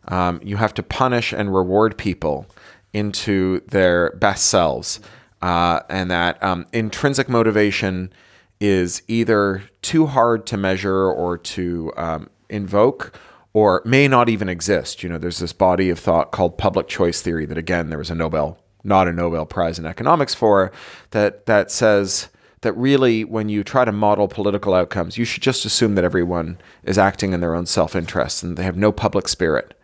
[0.09, 2.46] Um, you have to punish and reward people
[2.94, 4.98] into their best selves,
[5.42, 8.11] uh, and that um, intrinsic motivation
[8.59, 13.12] is either too hard to measure or to um, invoke,
[13.52, 15.02] or may not even exist.
[15.02, 18.11] You know, there's this body of thought called public choice theory that, again, there was
[18.11, 20.72] a Nobel, not a Nobel Prize in economics for,
[21.10, 22.28] that that says
[22.62, 26.58] that really when you try to model political outcomes, you should just assume that everyone
[26.84, 29.74] is acting in their own self-interest and they have no public spirit.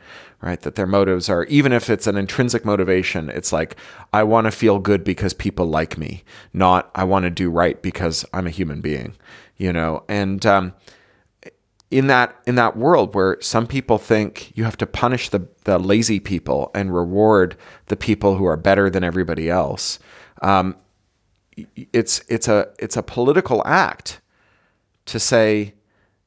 [0.43, 3.75] Right, that their motives are, even if it's an intrinsic motivation, it's like,
[4.13, 7.81] I want to feel good because people like me, not I want to do right
[7.81, 9.17] because I'm a human being,
[9.57, 10.05] you know?
[10.09, 10.75] And um,
[11.91, 15.79] in that in that world where some people think you have to punish the, the
[15.79, 19.99] lazy people and reward the people who are better than everybody else,
[20.43, 20.77] um,
[21.93, 24.21] it's it's a it's a political act
[25.07, 25.75] to say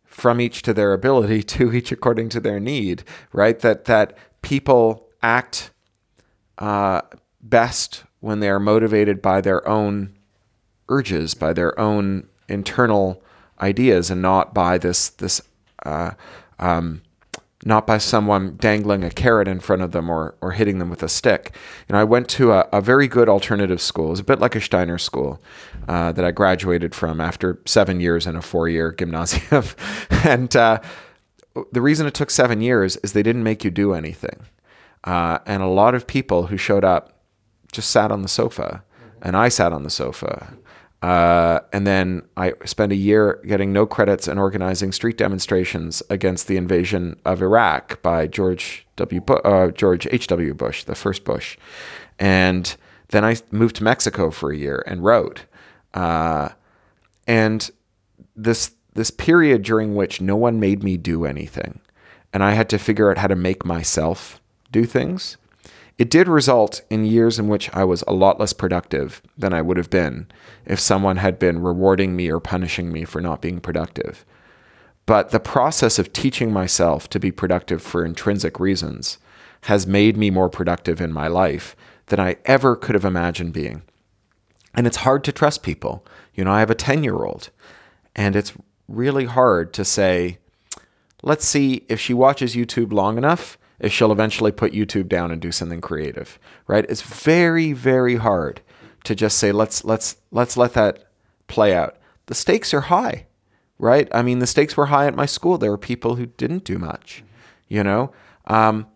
[0.05, 3.59] from each to their ability to each according to their need right?
[3.59, 5.71] That that people act
[6.57, 7.01] uh,
[7.41, 10.15] best when they are motivated by their own
[10.87, 13.21] urges by their own internal
[13.61, 15.41] ideas and not by this this
[15.85, 16.11] uh,
[16.59, 17.01] um,
[17.65, 21.03] not by someone dangling a carrot in front of them or, or hitting them with
[21.03, 21.53] a stick.
[21.87, 24.07] You know, I went to a, a very good alternative school.
[24.07, 25.41] It was a bit like a Steiner school
[25.87, 29.65] uh, that I graduated from after seven years in a four-year gymnasium.
[30.09, 30.79] and uh,
[31.71, 34.45] the reason it took seven years is they didn't make you do anything.
[35.03, 37.21] Uh, and a lot of people who showed up
[37.71, 38.83] just sat on the sofa,
[39.21, 40.53] and I sat on the sofa.
[41.01, 46.47] Uh, and then I spent a year getting no credits and organizing street demonstrations against
[46.47, 49.21] the invasion of Iraq by George W.
[49.21, 50.27] Bu- uh, George H.
[50.27, 50.53] W.
[50.53, 51.57] Bush, the first Bush,
[52.19, 52.75] and
[53.09, 55.45] then I moved to Mexico for a year and wrote.
[55.93, 56.49] Uh,
[57.27, 57.71] and
[58.35, 61.79] this this period during which no one made me do anything,
[62.33, 65.37] and I had to figure out how to make myself do things.
[65.99, 69.61] It did result in years in which I was a lot less productive than I
[69.61, 70.27] would have been
[70.65, 74.25] if someone had been rewarding me or punishing me for not being productive.
[75.05, 79.17] But the process of teaching myself to be productive for intrinsic reasons
[79.63, 83.81] has made me more productive in my life than I ever could have imagined being.
[84.73, 86.05] And it's hard to trust people.
[86.33, 87.49] You know, I have a 10 year old,
[88.15, 88.53] and it's
[88.87, 90.37] really hard to say,
[91.23, 95.41] let's see if she watches YouTube long enough, if she'll eventually put YouTube down and
[95.41, 96.85] do something creative, right?
[96.89, 98.61] It's very, very hard
[99.05, 101.11] to just say let's let's let's let that
[101.47, 101.97] play out.
[102.25, 103.27] The stakes are high,
[103.77, 104.07] right?
[104.13, 105.57] I mean, the stakes were high at my school.
[105.57, 107.23] There were people who didn't do much,
[107.67, 108.11] you know,
[108.47, 108.87] um,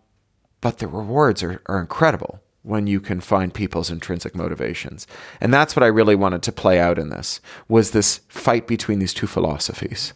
[0.60, 5.06] but the rewards are, are incredible when you can find people's intrinsic motivations,
[5.40, 8.98] and that's what I really wanted to play out in this was this fight between
[9.00, 10.14] these two philosophies.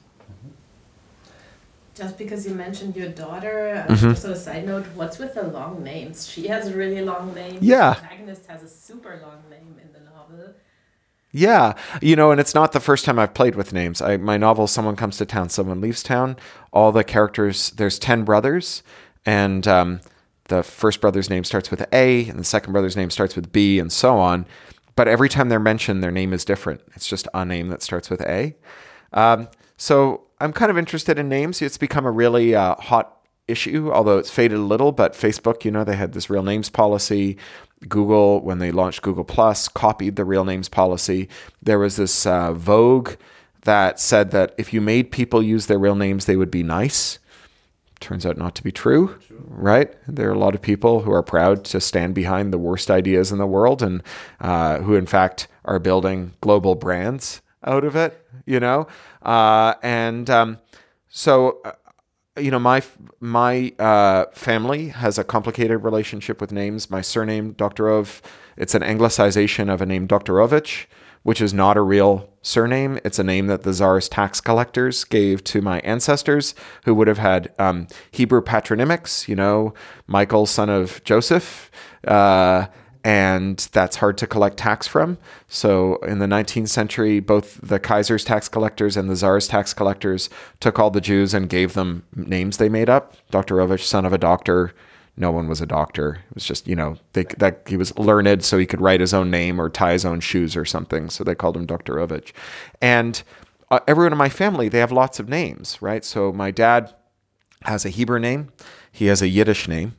[1.98, 4.10] Just because you mentioned your daughter, uh, Mhm.
[4.10, 6.28] just a side note, what's with the long names?
[6.28, 7.58] She has a really long name.
[7.60, 7.94] Yeah.
[7.94, 10.54] The protagonist has a super long name in the novel.
[11.32, 14.00] Yeah, you know, and it's not the first time I've played with names.
[14.00, 16.36] I, my novel, Someone Comes to Town, Someone Leaves Town,
[16.72, 18.82] all the characters, there's 10 brothers,
[19.26, 20.00] and um,
[20.44, 23.78] the first brother's name starts with A, and the second brother's name starts with B,
[23.78, 24.46] and so on.
[24.96, 26.80] But every time they're mentioned, their name is different.
[26.94, 28.54] It's just a name that starts with A.
[29.12, 31.60] Um, so I'm kind of interested in names.
[31.62, 34.92] It's become a really uh, hot issue, although it's faded a little.
[34.92, 37.36] But Facebook, you know, they had this real names policy.
[37.88, 41.28] Google, when they launched Google Plus, copied the real names policy.
[41.62, 43.12] There was this uh, Vogue
[43.62, 47.18] that said that if you made people use their real names, they would be nice.
[48.00, 49.92] Turns out not to be true, right?
[50.06, 53.32] There are a lot of people who are proud to stand behind the worst ideas
[53.32, 54.02] in the world and
[54.40, 58.86] uh, who, in fact, are building global brands out of it, you know?
[59.28, 60.58] Uh, and um,
[61.10, 61.72] so, uh,
[62.40, 62.82] you know, my
[63.20, 66.88] my uh, family has a complicated relationship with names.
[66.88, 68.06] My surname, Doctorow,
[68.56, 70.86] it's an anglicization of a name Doktorovich,
[71.24, 72.98] which is not a real surname.
[73.04, 77.18] It's a name that the Tsar's tax collectors gave to my ancestors, who would have
[77.18, 79.28] had um, Hebrew patronymics.
[79.28, 79.74] You know,
[80.06, 81.70] Michael, son of Joseph.
[83.08, 85.16] And that's hard to collect tax from.
[85.48, 90.28] So in the 19th century, both the Kaiser's tax collectors and the Tsar's tax collectors
[90.60, 93.16] took all the Jews and gave them names they made up.
[93.32, 94.74] Doktorovich, son of a doctor.
[95.16, 96.18] No one was a doctor.
[96.28, 99.14] It was just you know they, that he was learned, so he could write his
[99.14, 101.08] own name or tie his own shoes or something.
[101.08, 102.32] So they called him Doktorovich.
[102.82, 103.22] And
[103.70, 106.04] uh, everyone in my family, they have lots of names, right?
[106.04, 106.94] So my dad
[107.62, 108.50] has a Hebrew name.
[108.92, 109.96] He has a Yiddish name.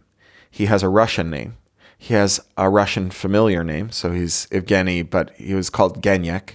[0.51, 1.57] He has a Russian name.
[2.01, 6.53] He has a Russian familiar name, so he's Evgeny, but he was called Genyek.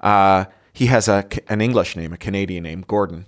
[0.00, 3.26] Uh, he has a, an English name, a Canadian name, Gordon,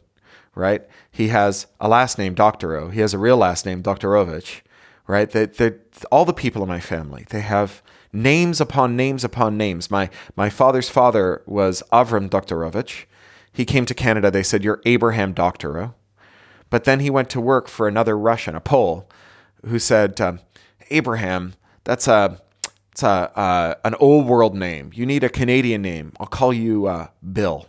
[0.54, 0.86] right?
[1.10, 2.90] He has a last name, Doctorow.
[2.90, 4.60] He has a real last name, Doktorovich,
[5.08, 5.28] right?
[5.28, 5.72] They, they,
[6.12, 9.90] all the people in my family, they have names upon names upon names.
[9.90, 13.06] My, my father's father was Avram Doktorovich.
[13.52, 14.30] He came to Canada.
[14.30, 15.94] They said, You're Abraham Doctorow.
[16.70, 19.08] But then he went to work for another Russian, a Pole,
[19.66, 20.40] who said, um,
[20.90, 22.40] Abraham, that's a
[22.92, 24.90] it's a uh, an old world name.
[24.94, 26.12] You need a Canadian name.
[26.18, 27.68] I'll call you uh, Bill.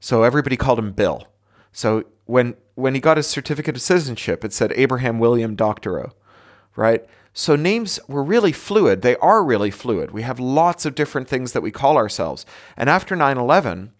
[0.00, 1.26] So everybody called him Bill.
[1.72, 6.12] So when when he got his certificate of citizenship, it said Abraham William Doctorow,
[6.74, 7.04] right?
[7.32, 9.02] So names were really fluid.
[9.02, 10.10] They are really fluid.
[10.10, 12.46] We have lots of different things that we call ourselves.
[12.78, 13.92] And after 9 11,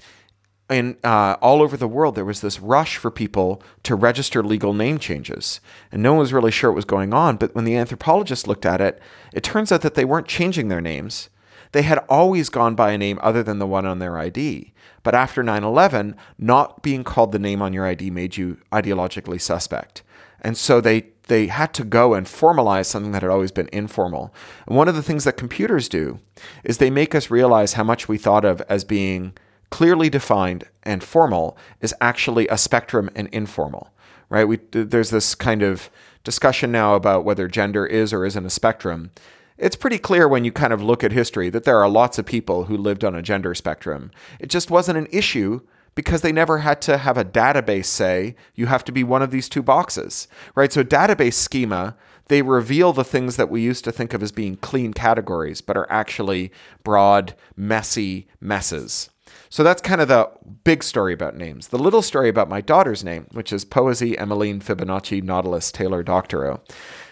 [0.69, 4.75] in uh, all over the world, there was this rush for people to register legal
[4.75, 5.61] name changes,
[5.93, 7.37] and no one was really sure what was going on.
[7.37, 9.01] But when the anthropologists looked at it,
[9.33, 11.29] it turns out that they weren't changing their names.
[11.73, 14.73] They had always gone by a name other than the one on their ID.
[15.03, 19.41] But after 9 11, not being called the name on your ID made you ideologically
[19.41, 20.03] suspect.
[20.41, 24.35] And so they, they had to go and formalize something that had always been informal.
[24.67, 26.19] And one of the things that computers do
[26.65, 29.35] is they make us realize how much we thought of as being
[29.71, 33.91] clearly defined and formal is actually a spectrum and informal,
[34.29, 34.47] right?
[34.47, 35.91] We, there's this kind of
[36.25, 39.11] discussion now about whether gender is or isn't a spectrum.
[39.59, 42.27] It's pretty clear when you kind of look at history that there are lots of
[42.27, 44.11] people who lived on a gender spectrum.
[44.39, 45.61] It just wasn't an issue
[45.95, 49.31] because they never had to have a database say you have to be one of
[49.31, 50.71] these two boxes, right?
[50.71, 51.97] So, database schema
[52.29, 55.77] they reveal the things that we used to think of as being clean categories, but
[55.77, 56.51] are actually
[56.83, 59.11] broad, messy messes.
[59.57, 60.31] So that's kind of the
[60.65, 61.69] big story about names.
[61.69, 66.61] The little story about my daughter's name, which is Poesy Emmeline Fibonacci Nautilus Taylor Doctorow,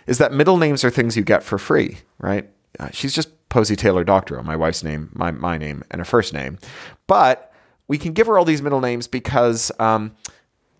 [0.07, 2.47] is that middle names are things you get for free, right?
[2.79, 6.35] Uh, she's just Poesy Taylor Doctorow, my wife's name, my, my name, and a first
[6.35, 6.59] name.
[7.07, 7.51] But
[7.89, 10.15] we can give her all these middle names because um,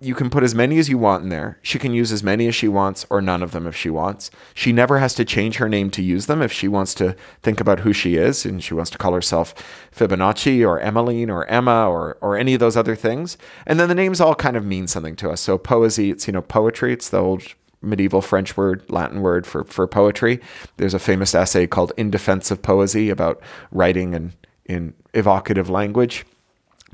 [0.05, 1.59] you can put as many as you want in there.
[1.63, 4.31] She can use as many as she wants or none of them if she wants.
[4.53, 7.61] She never has to change her name to use them if she wants to think
[7.61, 9.55] about who she is and she wants to call herself
[9.95, 13.39] Fibonacci or Emmeline or Emma or or any of those other things.
[13.67, 15.41] And then the names all kind of mean something to us.
[15.41, 17.43] So poesy, it's you know poetry, it's the old
[17.81, 20.41] medieval French word, Latin word for for poetry.
[20.77, 23.41] There's a famous essay called In Defense of Poesy about
[23.73, 24.33] writing in
[24.67, 26.25] in evocative language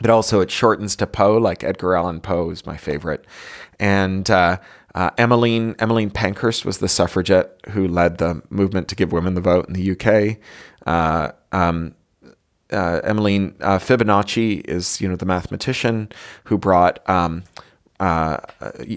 [0.00, 3.24] but also it shortens to Poe, like Edgar Allan Poe is my favorite.
[3.78, 4.58] And uh,
[4.94, 9.40] uh, Emmeline Emmeline Pankhurst was the suffragette who led the movement to give women the
[9.40, 10.38] vote in the UK.
[10.86, 11.94] Uh, um,
[12.72, 16.10] uh, Emmeline uh, Fibonacci is you know the mathematician
[16.44, 17.44] who brought um,
[17.98, 18.38] uh,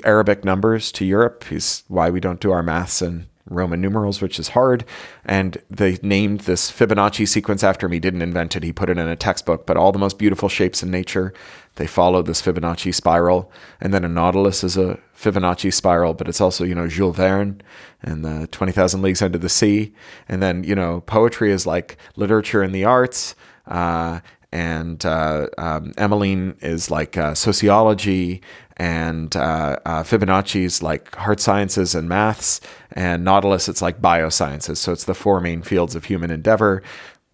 [0.03, 1.45] Arabic numbers to Europe.
[1.45, 4.85] He's why we don't do our maths in Roman numerals, which is hard.
[5.25, 7.91] And they named this Fibonacci sequence after him.
[7.91, 9.65] He didn't invent it, he put it in a textbook.
[9.65, 11.33] But all the most beautiful shapes in nature,
[11.75, 13.51] they follow this Fibonacci spiral.
[13.81, 17.61] And then a nautilus is a Fibonacci spiral, but it's also, you know, Jules Verne
[18.01, 19.93] and the 20,000 Leagues Under the Sea.
[20.27, 23.35] And then, you know, poetry is like literature and the arts.
[23.65, 24.19] Uh,
[24.53, 28.39] and uh, um, Emmeline is like uh, sociology,
[28.77, 32.59] and uh, uh, Fibonacci's like hard sciences and maths,
[32.91, 34.77] and Nautilus it's like biosciences.
[34.77, 36.81] So it's the four main fields of human endeavor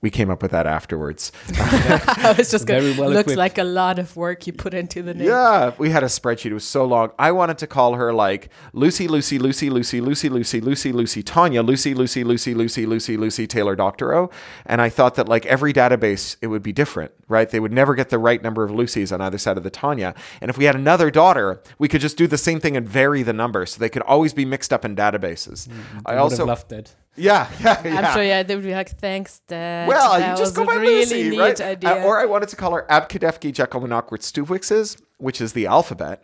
[0.02, 1.32] we came up with that afterwards.
[1.58, 2.98] I was just going.
[2.98, 3.38] Well looks equipped.
[3.38, 5.28] like a lot of work you put into the name.
[5.28, 6.52] Yeah, we had a spreadsheet.
[6.52, 7.12] It was so long.
[7.20, 11.62] I wanted to call her like Lucy, Lucy, Lucy, Lucy, Lucy, Lucy, Lucy, Lucy, Tanya,
[11.62, 14.30] Lucy, Lucy, Lucy, Lucy, Lucy, Lucy, Taylor Doctorow.
[14.66, 17.50] And I thought that like every database, it would be different, right?
[17.50, 20.16] They would never get the right number of Lucys on either side of the Tanya.
[20.42, 23.22] And if we had another daughter, we could just do the same thing and vary
[23.24, 25.68] the number, so they could always be mixed up in databases.
[25.68, 26.96] Mm, I, I also loved it.
[27.30, 27.98] Yeah, yeah, yeah.
[28.00, 29.88] I'm sure, yeah, they would be like, thanks, Dad.
[29.88, 31.60] Well, that you just go by really Lucy, right?
[31.60, 36.24] Uh, or I wanted to call her Abkadefki Jekyllmanokwert Stuvixes, which is the alphabet.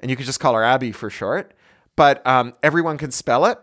[0.00, 1.54] And you could just call her Abby for short.
[1.94, 3.58] But um, everyone can spell it,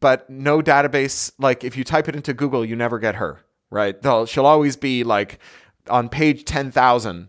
[0.00, 1.30] but no database.
[1.38, 4.00] Like, if you type it into Google, you never get her, right?
[4.00, 5.38] They'll, she'll always be like
[5.88, 7.28] on page 10,000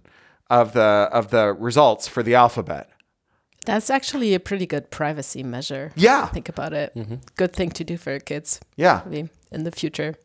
[0.50, 2.89] of the of the results for the alphabet.
[3.65, 5.91] That's actually a pretty good privacy measure.
[5.95, 6.28] Yeah.
[6.28, 6.95] Think about it.
[6.95, 7.15] Mm-hmm.
[7.36, 8.60] Good thing to do for kids.
[8.76, 9.04] Yeah.
[9.52, 10.15] In the future.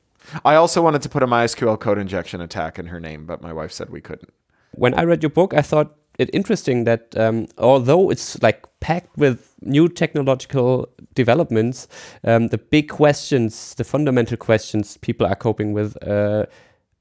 [0.45, 3.53] I also wanted to put a MySQL code injection attack in her name, but my
[3.53, 4.33] wife said we couldn't.
[4.73, 9.17] When I read your book, I thought it interesting that um, although it's like packed
[9.17, 11.89] with new technological developments,
[12.25, 16.47] um, the big questions, the fundamental questions people are coping with uh,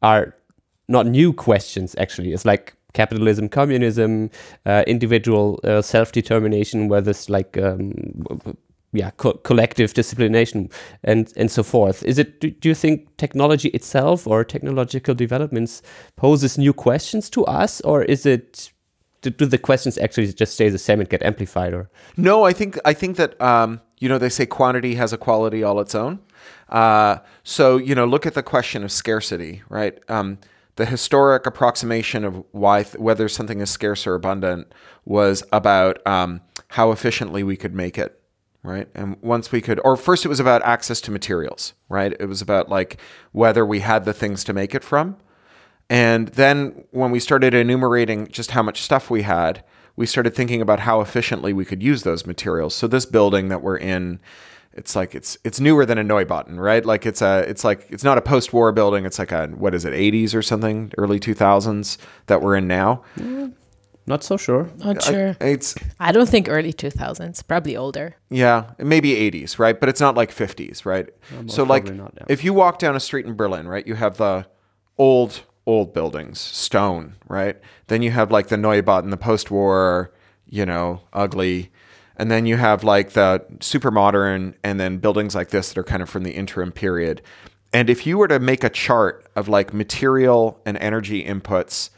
[0.01, 0.35] are
[0.87, 2.33] not new questions, actually.
[2.33, 4.31] It's like capitalism, communism,
[4.65, 7.93] uh, individual uh, self determination, where this like um,
[8.95, 10.69] yeah co collective disciplination
[11.03, 12.03] and and so forth.
[12.03, 15.81] Is it do, you think technology itself or technological developments
[16.15, 18.71] poses new questions to us, or is it?
[19.21, 22.43] Do, do the questions actually just stay the same and get amplified, or no?
[22.43, 25.79] I think I think that um, you know they say quantity has a quality all
[25.79, 26.19] its own.
[26.69, 29.97] Uh, so you know, look at the question of scarcity, right?
[30.09, 30.37] Um,
[30.75, 34.71] the historic approximation of why th- whether something is scarce or abundant
[35.05, 38.21] was about um, how efficiently we could make it
[38.63, 38.87] right?
[38.95, 42.13] And once we could or first it was about access to materials right?
[42.19, 42.99] It was about like
[43.31, 45.17] whether we had the things to make it from.
[45.87, 49.63] And then when we started enumerating just how much stuff we had
[49.95, 52.75] we started thinking about how efficiently we could use those materials.
[52.75, 54.19] So this building that we're in
[54.75, 56.85] it's like it's it's newer than a Neubauten, right?
[56.85, 59.05] Like it's a it's like it's not a post-war building.
[59.05, 61.97] It's like a what is it, 80s or something, early 2000s
[62.27, 63.03] that we're in now.
[63.17, 63.53] Mm,
[64.05, 64.69] not so sure.
[64.77, 65.37] Not sure.
[65.39, 67.47] I, it's I don't think early 2000s.
[67.47, 68.17] Probably older.
[68.29, 69.79] Yeah, maybe 80s, right?
[69.79, 71.09] But it's not like 50s, right?
[71.47, 72.25] so like not, yeah.
[72.27, 74.45] if you walk down a street in Berlin, right, you have the
[74.97, 77.57] old old buildings, stone, right?
[77.87, 80.11] Then you have like the Neubauten, the post-war,
[80.47, 81.71] you know, ugly
[82.17, 85.83] and then you have like the super modern and then buildings like this that are
[85.83, 87.21] kind of from the interim period.
[87.73, 91.89] And if you were to make a chart of like material and energy inputs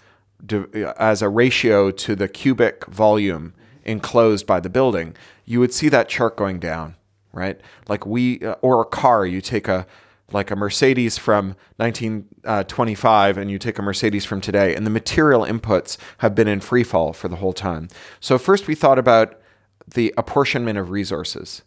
[0.97, 3.53] as a ratio to the cubic volume
[3.83, 5.15] enclosed by the building,
[5.45, 6.95] you would see that chart going down,
[7.31, 7.59] right?
[7.87, 9.85] Like we, uh, or a car, you take a,
[10.31, 15.41] like a Mercedes from 1925 and you take a Mercedes from today, and the material
[15.41, 17.87] inputs have been in free fall for the whole time.
[18.19, 19.39] So, first we thought about
[19.87, 21.63] the apportionment of resources.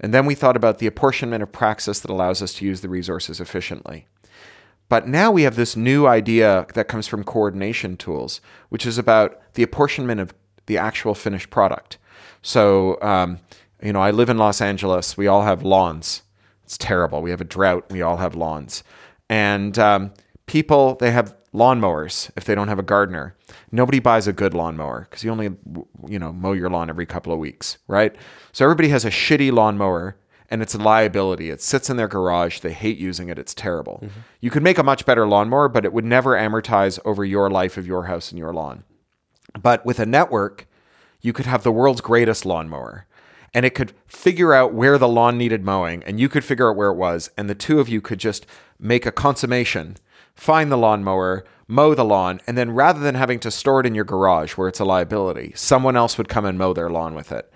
[0.00, 2.88] And then we thought about the apportionment of praxis that allows us to use the
[2.88, 4.06] resources efficiently.
[4.88, 9.40] But now we have this new idea that comes from coordination tools, which is about
[9.54, 10.34] the apportionment of
[10.66, 11.98] the actual finished product.
[12.42, 13.40] So, um,
[13.82, 15.16] you know, I live in Los Angeles.
[15.16, 16.22] We all have lawns.
[16.64, 17.22] It's terrible.
[17.22, 17.90] We have a drought.
[17.90, 18.84] We all have lawns.
[19.28, 20.12] And um,
[20.46, 23.36] people, they have lawnmowers if they don't have a gardener.
[23.70, 25.54] Nobody buys a good lawnmower because you only,
[26.08, 28.14] you know, mow your lawn every couple of weeks, right?
[28.52, 30.16] So everybody has a shitty lawnmower
[30.50, 31.50] and it's a liability.
[31.50, 32.60] It sits in their garage.
[32.60, 33.38] They hate using it.
[33.38, 34.00] It's terrible.
[34.02, 34.20] Mm-hmm.
[34.40, 37.76] You could make a much better lawnmower, but it would never amortize over your life
[37.76, 38.84] of your house and your lawn.
[39.60, 40.66] But with a network,
[41.20, 43.06] you could have the world's greatest lawnmower
[43.54, 46.76] and it could figure out where the lawn needed mowing and you could figure out
[46.76, 48.44] where it was and the two of you could just
[48.80, 49.96] make a consummation
[50.34, 53.94] find the lawnmower mow the lawn and then rather than having to store it in
[53.94, 57.32] your garage where it's a liability someone else would come and mow their lawn with
[57.32, 57.50] it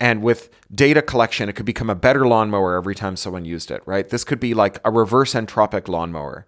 [0.00, 3.82] and with data collection it could become a better lawnmower every time someone used it
[3.86, 6.46] right this could be like a reverse entropic lawnmower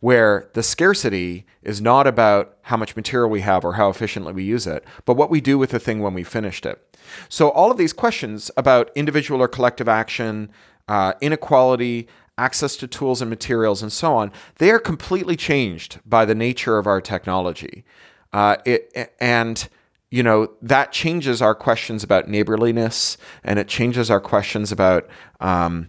[0.00, 4.44] where the scarcity is not about how much material we have or how efficiently we
[4.44, 6.98] use it, but what we do with the thing when we finished it.
[7.30, 10.50] So, all of these questions about individual or collective action,
[10.88, 12.06] uh, inequality,
[12.36, 16.78] access to tools and materials, and so on, they are completely changed by the nature
[16.78, 17.84] of our technology.
[18.32, 19.68] Uh, it, and
[20.10, 25.08] you know that changes our questions about neighborliness, and it changes our questions about
[25.40, 25.88] um,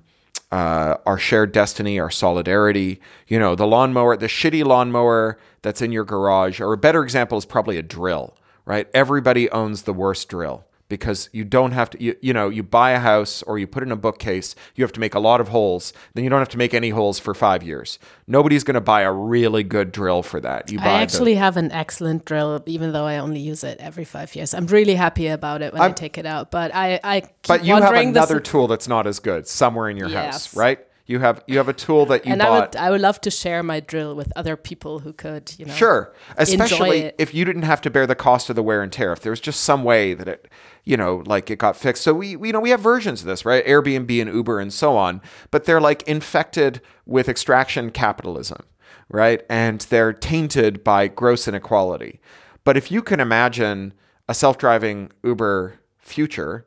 [0.51, 3.01] uh, our shared destiny, our solidarity.
[3.27, 7.37] You know, the lawnmower, the shitty lawnmower that's in your garage, or a better example
[7.37, 8.87] is probably a drill, right?
[8.93, 12.91] Everybody owns the worst drill because you don't have to you, you know you buy
[12.91, 15.49] a house or you put in a bookcase you have to make a lot of
[15.49, 17.99] holes then you don't have to make any holes for five years.
[18.27, 20.71] Nobody's going to buy a really good drill for that.
[20.71, 23.79] You buy i actually the, have an excellent drill even though i only use it
[23.79, 24.53] every five years.
[24.53, 27.63] I'm really happy about it when I'm, i take it out but i i but
[27.63, 30.33] you have another tool that's not as good somewhere in your yes.
[30.33, 32.49] house right you have you have a tool that you and bought.
[32.49, 35.65] I would I would love to share my drill with other people who could you
[35.65, 36.13] know sure.
[36.37, 39.13] especially if you didn't have to bear the cost of the wear and tear.
[39.13, 40.49] If there was just some way that it
[40.83, 42.03] you know like it got fixed.
[42.03, 43.65] So we, we you know we have versions of this right?
[43.65, 45.21] Airbnb and Uber and so on.
[45.51, 48.65] But they're like infected with extraction capitalism
[49.09, 49.43] right?
[49.49, 52.19] And they're tainted by gross inequality.
[52.63, 53.93] But if you can imagine
[54.27, 56.65] a self-driving Uber future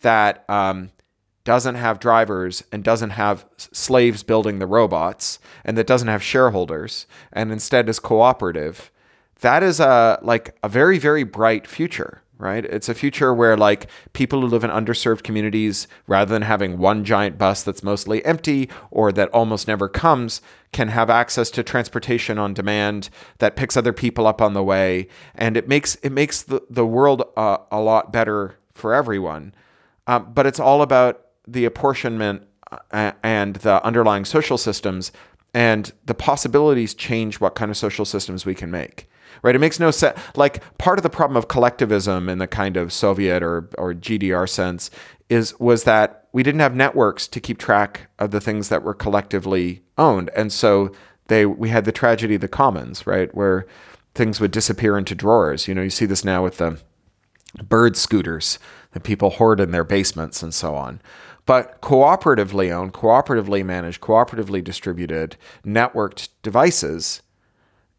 [0.00, 0.90] that um,
[1.46, 7.06] doesn't have drivers and doesn't have slaves building the robots and that doesn't have shareholders
[7.32, 8.90] and instead is cooperative
[9.40, 12.64] that is a like a very very bright future right?
[12.64, 17.04] It's a future where like people who live in underserved communities rather than having one
[17.04, 20.42] giant bus that's mostly empty or that almost never comes
[20.72, 25.08] can have access to transportation on demand that picks other people up on the way.
[25.34, 29.54] And it makes it makes the, the world uh, a lot better for everyone.
[30.06, 32.42] Um, but it's all about the apportionment
[32.90, 35.12] uh, and the underlying social systems
[35.54, 39.08] and the possibilities change what kind of social systems we can make
[39.42, 39.54] right?
[39.54, 42.92] It makes no sense like part of the problem of collectivism in the kind of
[42.92, 44.90] soviet or, or gdr sense
[45.28, 48.94] is was that we didn't have networks to keep track of the things that were
[48.94, 50.92] collectively owned and so
[51.28, 53.34] they we had the tragedy of the commons right?
[53.34, 53.66] Where
[54.14, 55.68] things would disappear into drawers.
[55.68, 56.78] You know you see this now with the
[57.62, 58.58] bird scooters
[58.92, 61.00] that people hoard in their basements and so on
[61.46, 67.22] but cooperatively owned, cooperatively managed, cooperatively distributed, networked devices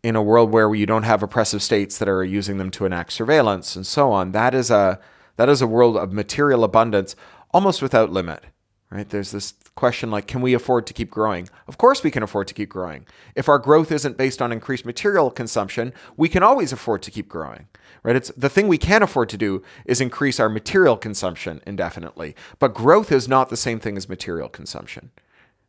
[0.03, 3.13] in a world where you don't have oppressive states that are using them to enact
[3.13, 4.99] surveillance and so on, that is a
[5.37, 7.15] that is a world of material abundance
[7.51, 8.43] almost without limit.
[8.89, 9.07] Right?
[9.07, 11.49] There's this question like, can we afford to keep growing?
[11.67, 13.05] Of course, we can afford to keep growing.
[13.35, 17.27] If our growth isn't based on increased material consumption, we can always afford to keep
[17.27, 17.67] growing
[18.07, 18.15] right?
[18.15, 22.37] It's the thing we can't afford to do is increase our material consumption indefinitely.
[22.57, 25.11] But growth is not the same thing as material consumption.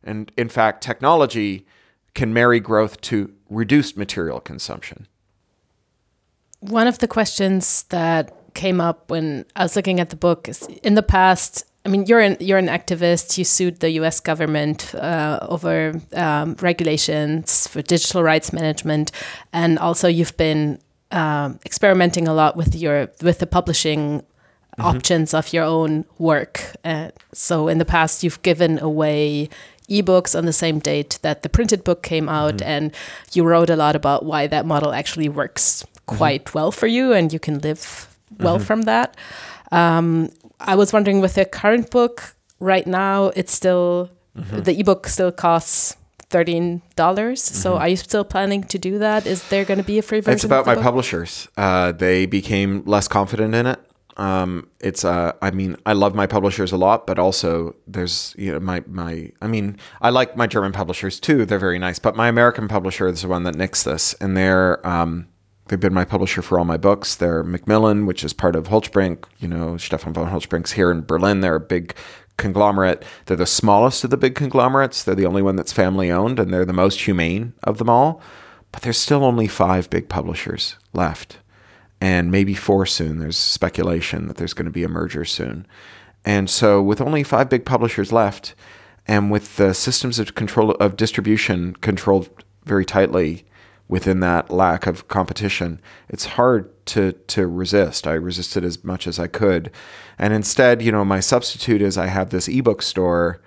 [0.05, 1.67] And in fact, technology
[2.13, 5.05] can marry growth to reduced material consumption.
[6.61, 10.65] One of the questions that came up when I was looking at the book is
[10.81, 13.37] in the past, I mean, you're an you're an activist.
[13.37, 14.21] You sued the U.S.
[14.21, 19.11] government uh, over um, regulations for digital rights management,
[19.51, 20.79] and also you've been
[21.11, 24.81] um, experimenting a lot with your with the publishing mm-hmm.
[24.81, 26.75] options of your own work.
[26.83, 29.49] Uh, so in the past, you've given away
[29.89, 32.69] ebooks on the same date that the printed book came out, mm-hmm.
[32.69, 32.95] and
[33.33, 36.17] you wrote a lot about why that model actually works mm-hmm.
[36.17, 36.57] quite mm-hmm.
[36.57, 38.65] well for you, and you can live well mm-hmm.
[38.65, 39.15] from that.
[39.71, 40.29] Um,
[40.59, 44.61] I was wondering with the current book right now, it's still mm-hmm.
[44.61, 45.95] the ebook still costs
[46.29, 47.41] thirteen dollars.
[47.41, 47.55] Mm-hmm.
[47.55, 49.25] So, are you still planning to do that?
[49.25, 50.33] Is there going to be a free version?
[50.33, 50.83] It's about my book?
[50.83, 51.47] publishers.
[51.57, 53.79] Uh, they became less confident in it.
[54.19, 58.51] Um, it's uh, I mean, I love my publishers a lot, but also there's you
[58.51, 59.31] know my my.
[59.41, 61.45] I mean, I like my German publishers too.
[61.45, 64.85] They're very nice, but my American publisher is the one that nicks this, and they're
[64.85, 65.29] um,
[65.69, 67.15] they've been my publisher for all my books.
[67.15, 69.23] They're Macmillan, which is part of Holtzbrinck.
[69.39, 71.39] You know, Stefan von Holtzbrinck's here in Berlin.
[71.39, 71.95] They're a big
[72.39, 73.05] conglomerate.
[73.25, 75.03] They're the smallest of the big conglomerates.
[75.03, 78.21] They're the only one that's family owned, and they're the most humane of them all.
[78.71, 81.37] But there's still only five big publishers left
[82.01, 83.19] and maybe four soon.
[83.19, 85.67] There's speculation that there's going to be a merger soon.
[86.25, 88.55] And so, with only five big publishers left,
[89.07, 92.29] and with the systems of control of distribution controlled
[92.65, 93.45] very tightly
[93.87, 98.07] within that lack of competition, it's hard to to resist.
[98.07, 99.71] I resisted as much as I could,
[100.17, 103.41] and instead, you know, my substitute is I have this ebook store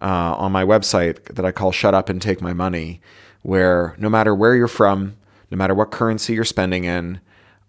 [0.00, 3.00] uh, on my website that I call "Shut Up and Take My Money,"
[3.42, 5.16] where no matter where you're from,
[5.50, 7.20] no matter what currency you're spending in,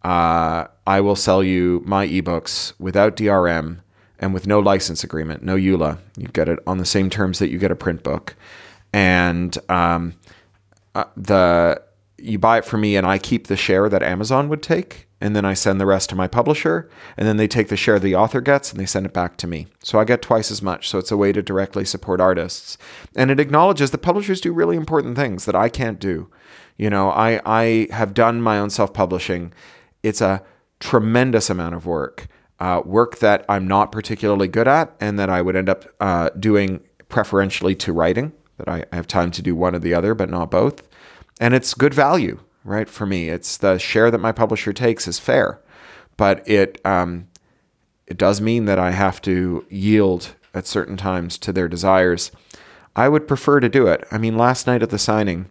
[0.03, 3.79] uh, I will sell you my ebooks without DRM
[4.19, 5.99] and with no license agreement, no EULA.
[6.17, 8.35] You get it on the same terms that you get a print book,
[8.91, 10.15] and um,
[10.95, 11.81] uh, the
[12.21, 15.35] you buy it from me, and I keep the share that Amazon would take, and
[15.35, 18.15] then I send the rest to my publisher, and then they take the share the
[18.15, 19.67] author gets and they send it back to me.
[19.83, 20.89] So I get twice as much.
[20.89, 22.77] So it's a way to directly support artists,
[23.15, 26.29] and it acknowledges that publishers do really important things that I can't do.
[26.77, 29.53] You know, I I have done my own self publishing
[30.03, 30.43] it's a
[30.79, 32.27] tremendous amount of work,
[32.59, 36.29] uh, work that I'm not particularly good at, and that I would end up uh,
[36.39, 38.33] doing preferentially to writing.
[38.57, 40.83] That I have time to do one or the other, but not both.
[41.39, 42.89] And it's good value, right?
[42.89, 45.61] For me, it's the share that my publisher takes is fair,
[46.17, 47.27] but it um,
[48.07, 52.31] it does mean that I have to yield at certain times to their desires.
[52.95, 54.05] I would prefer to do it.
[54.11, 55.45] I mean, last night at the signing,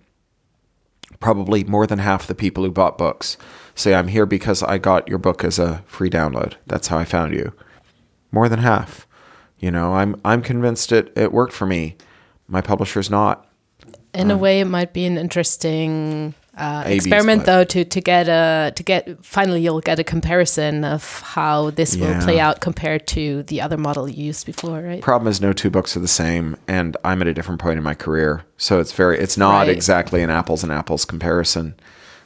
[1.21, 3.37] probably more than half the people who bought books
[3.75, 6.55] say, I'm here because I got your book as a free download.
[6.67, 7.53] That's how I found you.
[8.33, 9.07] More than half.
[9.59, 11.97] You know, I'm I'm convinced it, it worked for me.
[12.47, 13.48] My publisher's not.
[14.19, 18.73] In a way, it might be an interesting uh, experiment, though, to to get a
[18.75, 22.17] to get finally you'll get a comparison of how this yeah.
[22.17, 25.01] will play out compared to the other model you used before, right?
[25.01, 27.85] Problem is, no two books are the same, and I'm at a different point in
[27.85, 29.69] my career, so it's very it's not right.
[29.69, 31.75] exactly an apples and apples comparison,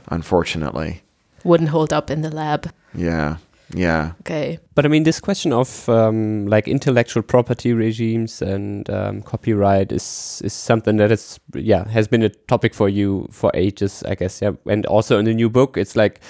[0.09, 1.03] unfortunately
[1.45, 2.73] wouldn't hold up in the lab.
[2.95, 3.37] Yeah.
[3.75, 4.13] Yeah.
[4.21, 4.59] Okay.
[4.75, 10.43] But I mean, this question of um, like intellectual property regimes and um, copyright is
[10.45, 14.43] is something that is yeah has been a topic for you for ages, I guess.
[14.43, 16.21] Yeah, and also in the new book, it's like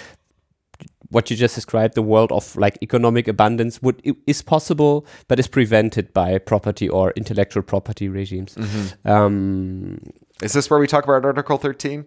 [1.13, 5.47] what you just described the world of like economic abundance would is possible but is
[5.47, 9.11] prevented by property or intellectual property regimes mm -hmm.
[9.11, 9.99] um,
[10.43, 12.07] is this where we talk about article 13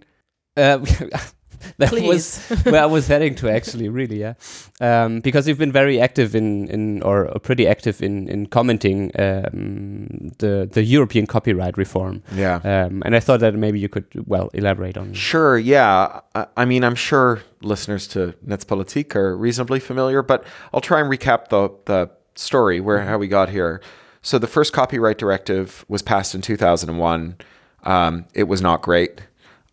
[0.58, 0.80] uh,
[1.78, 2.08] that Please.
[2.08, 4.34] was where I was heading to actually, really, yeah.
[4.82, 10.32] Um, because you've been very active in, in or, pretty active in in commenting um,
[10.40, 12.24] the the European copyright reform.
[12.34, 12.56] Yeah.
[12.64, 15.14] Um, and I thought that maybe you could well elaborate on.
[15.14, 15.58] Sure.
[15.58, 16.22] Yeah.
[16.34, 20.44] I, I mean, I'm sure listeners to Netzpolitik are reasonably familiar, but
[20.74, 23.82] I'll try and recap the the story where how we got here.
[24.22, 27.38] So the first copyright directive was passed in 2001.
[27.84, 29.22] Um, it was not great.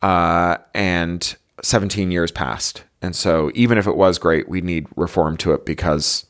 [0.02, 2.84] Uh, and 17 years passed.
[3.00, 6.26] And so even if it was great, we need reform to it because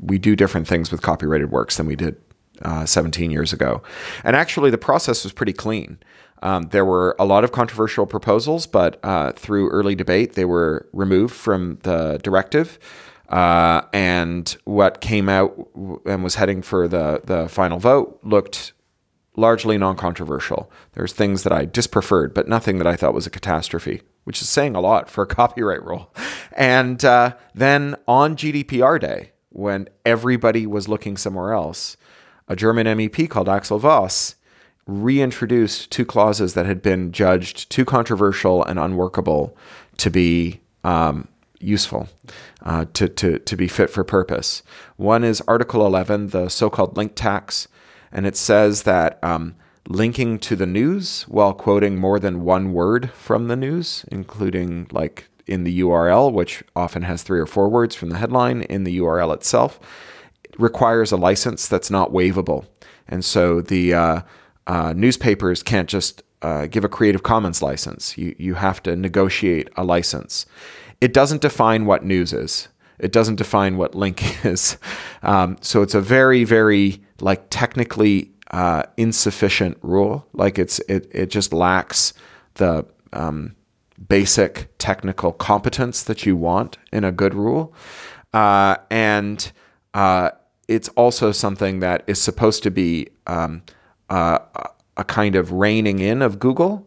[0.00, 2.16] we do different things with copyrighted works than we did
[2.62, 3.82] uh, 17 years ago.
[4.24, 5.98] And actually, the process was pretty clean.
[6.42, 10.88] Um, there were a lot of controversial proposals, but uh, through early debate, they were
[10.92, 12.78] removed from the directive.
[13.28, 15.68] Uh, and what came out
[16.06, 18.72] and was heading for the, the final vote looked
[19.38, 20.70] largely non controversial.
[20.92, 24.48] There's things that I dispreferred, but nothing that I thought was a catastrophe which is
[24.50, 26.14] saying a lot for a copyright rule.
[26.52, 31.96] And uh, then on GDPR day, when everybody was looking somewhere else,
[32.46, 34.34] a German MEP called Axel Voss
[34.86, 39.56] reintroduced two clauses that had been judged too controversial and unworkable
[39.96, 41.26] to be um,
[41.58, 42.10] useful,
[42.62, 44.62] uh, to, to, to be fit for purpose.
[44.96, 47.66] One is Article 11, the so called link tax,
[48.12, 49.54] and it says that um,
[49.88, 55.28] linking to the news while quoting more than one word from the news, including like
[55.46, 58.98] in the URL, which often has three or four words from the headline in the
[58.98, 59.80] URL itself,
[60.44, 62.66] it requires a license that's not waivable.
[63.08, 64.20] And so the uh,
[64.66, 68.16] uh, newspapers can't just uh, give a Creative Commons license.
[68.18, 70.44] You, you have to negotiate a license.
[71.00, 72.68] It doesn't define what news is.
[72.98, 74.76] It doesn't define what link is.
[75.22, 80.26] Um, so it's a very, very like technically uh, insufficient rule.
[80.32, 82.12] Like it's it it just lacks
[82.54, 83.54] the um,
[84.08, 87.74] basic technical competence that you want in a good rule.
[88.34, 89.52] uh, and
[89.94, 90.30] uh,
[90.68, 93.62] it's also something that is supposed to be um,
[94.10, 94.38] uh,
[94.96, 96.86] a kind of reining in of Google.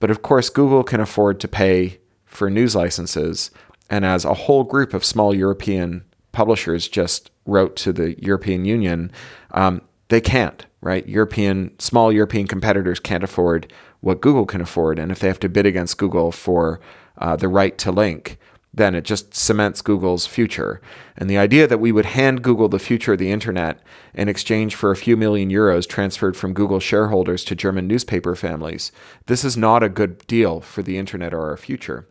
[0.00, 3.50] But of course, Google can afford to pay for news licenses.
[3.90, 9.10] And as a whole group of small European publishers just wrote to the European Union,
[9.50, 11.06] um, they can't, right?
[11.08, 13.70] European, small European competitors can't afford
[14.00, 14.98] what Google can afford.
[14.98, 16.80] And if they have to bid against Google for
[17.18, 18.38] uh, the right to link,
[18.72, 20.80] then it just cements Google's future.
[21.16, 23.80] And the idea that we would hand Google the future of the internet
[24.14, 28.92] in exchange for a few million euros transferred from Google shareholders to German newspaper families,
[29.26, 32.06] this is not a good deal for the internet or our future.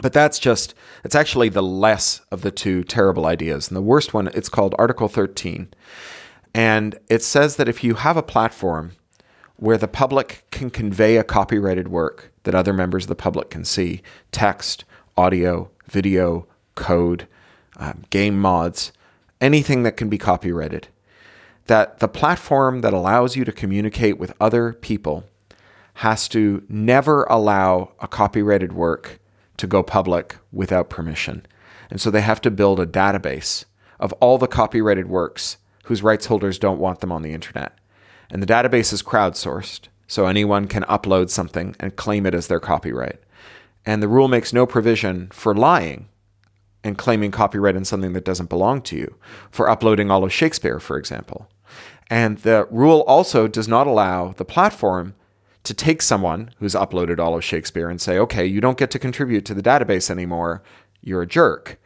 [0.00, 0.74] But that's just,
[1.04, 3.68] it's actually the less of the two terrible ideas.
[3.68, 5.68] And the worst one, it's called Article 13.
[6.54, 8.92] And it says that if you have a platform
[9.56, 13.64] where the public can convey a copyrighted work that other members of the public can
[13.64, 14.84] see, text,
[15.16, 16.46] audio, video,
[16.76, 17.26] code,
[17.76, 18.92] um, game mods,
[19.40, 20.88] anything that can be copyrighted,
[21.66, 25.24] that the platform that allows you to communicate with other people
[25.94, 29.18] has to never allow a copyrighted work
[29.58, 31.46] to go public without permission.
[31.90, 33.64] And so they have to build a database
[34.00, 37.78] of all the copyrighted works whose rights holders don't want them on the internet.
[38.30, 42.60] And the database is crowdsourced, so anyone can upload something and claim it as their
[42.60, 43.20] copyright.
[43.86, 46.08] And the rule makes no provision for lying
[46.84, 49.16] and claiming copyright in something that doesn't belong to you,
[49.50, 51.48] for uploading all of Shakespeare, for example.
[52.10, 55.14] And the rule also does not allow the platform
[55.64, 58.98] to take someone who's uploaded all of Shakespeare and say, okay, you don't get to
[58.98, 60.62] contribute to the database anymore,
[61.02, 61.78] you're a jerk.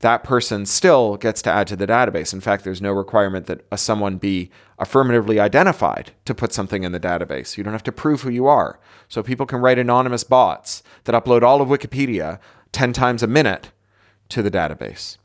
[0.00, 2.34] That person still gets to add to the database.
[2.34, 6.92] In fact, there's no requirement that a, someone be affirmatively identified to put something in
[6.92, 7.56] the database.
[7.56, 8.78] You don't have to prove who you are.
[9.08, 12.38] So people can write anonymous bots that upload all of Wikipedia
[12.72, 13.70] 10 times a minute
[14.28, 15.16] to the database.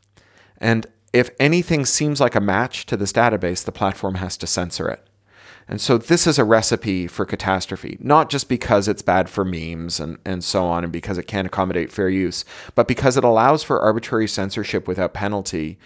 [0.58, 4.88] And if anything seems like a match to this database, the platform has to censor
[4.88, 5.06] it.
[5.72, 10.01] And so this is a recipe for catastrophe, not just because it's bad for memes
[10.01, 12.43] and, and so on, and because it can't accommodate fair use,
[12.76, 15.80] but because it allows for arbitrary censorship without penalty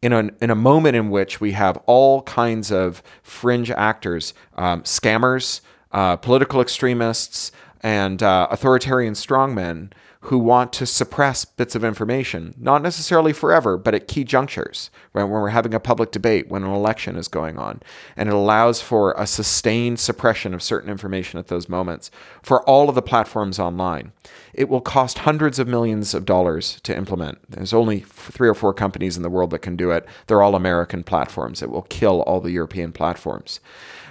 [0.00, 4.82] in a, in a moment in which we have all kinds of fringe actors, um,
[4.84, 5.60] scammers,
[5.92, 9.92] uh, political extremists, and uh, authoritarian strongmen
[10.26, 15.22] who want to suppress bits of information, not necessarily forever, but at key junctures, right?
[15.22, 17.80] When we're having a public debate, when an election is going on.
[18.16, 22.10] And it allows for a sustained suppression of certain information at those moments
[22.42, 24.10] for all of the platforms online.
[24.52, 27.38] It will cost hundreds of millions of dollars to implement.
[27.48, 30.08] There's only three or four companies in the world that can do it.
[30.26, 31.62] They're all American platforms.
[31.62, 33.60] It will kill all the European platforms.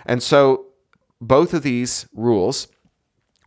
[0.05, 0.67] And so
[1.19, 2.69] both of these rules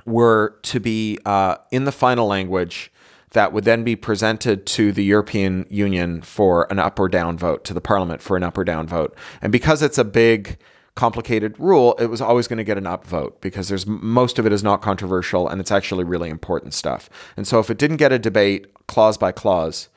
[0.08, 2.90] were to be uh, in the final language
[3.32, 7.64] that would then be presented to the European Union for an up or down vote,
[7.64, 9.16] to the Parliament for an up or down vote.
[9.42, 10.56] And because it's a big,
[10.94, 14.46] complicated rule, it was always going to get an up vote because there's most of
[14.46, 17.10] it is not controversial and it's actually really important stuff.
[17.36, 19.88] And so if it didn't get a debate clause by clause,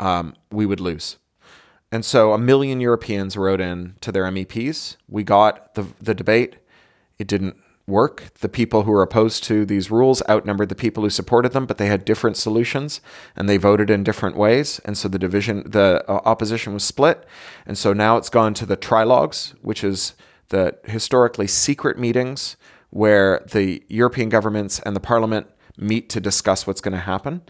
[0.00, 1.18] um, we would lose.
[1.92, 4.96] And so a million Europeans wrote in to their MEPs.
[5.08, 6.56] We got the the debate.
[7.18, 7.56] It didn't
[7.88, 8.32] work.
[8.40, 11.78] The people who were opposed to these rules outnumbered the people who supported them, but
[11.78, 13.00] they had different solutions
[13.34, 14.80] and they voted in different ways.
[14.84, 17.26] And so the division, the uh, opposition was split.
[17.66, 20.14] And so now it's gone to the trilogues, which is
[20.50, 22.56] the historically secret meetings
[22.90, 27.42] where the European governments and the parliament meet to discuss what's going to happen.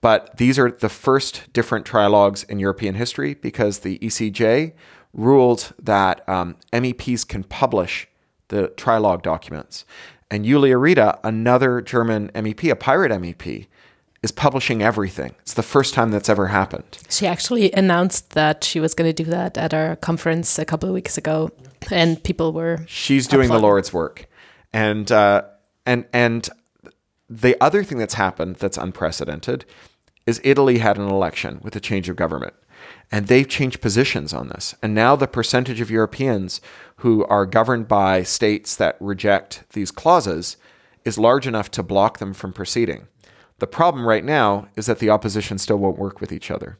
[0.00, 4.72] But these are the first different trilogues in European history because the ECJ
[5.12, 8.08] ruled that um, MEPs can publish
[8.50, 9.84] the trilogue documents.
[10.30, 13.66] And Julia Reda, another German MEP, a pirate MEP,
[14.22, 15.34] is publishing everything.
[15.40, 16.98] It's the first time that's ever happened.
[17.08, 20.88] She actually announced that she was going to do that at our conference a couple
[20.88, 21.50] of weeks ago,
[21.90, 22.84] and people were.
[22.86, 23.62] She's doing applauding.
[23.62, 24.28] the Lord's work,
[24.72, 25.42] and uh,
[25.86, 26.48] and and
[27.28, 29.64] the other thing that's happened that's unprecedented
[30.26, 32.54] is Italy had an election with a change of government.
[33.12, 34.74] And they've changed positions on this.
[34.82, 36.60] And now the percentage of Europeans
[36.96, 40.56] who are governed by states that reject these clauses
[41.04, 43.08] is large enough to block them from proceeding.
[43.58, 46.78] The problem right now is that the opposition still won't work with each other.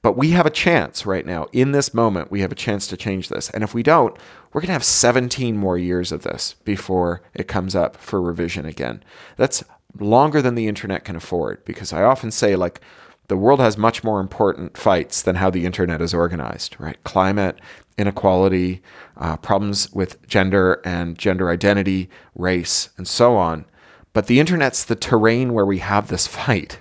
[0.00, 2.96] But we have a chance right now, in this moment, we have a chance to
[2.96, 3.50] change this.
[3.50, 4.16] And if we don't,
[4.52, 8.64] we're going to have 17 more years of this before it comes up for revision
[8.64, 9.02] again.
[9.36, 9.64] That's
[9.98, 12.80] longer than the internet can afford because I often say, like,
[13.28, 17.02] the world has much more important fights than how the internet is organized, right?
[17.04, 17.58] Climate,
[17.96, 18.82] inequality,
[19.16, 23.64] uh, problems with gender and gender identity, race, and so on.
[24.12, 26.78] But the internet's the terrain where we have this fight.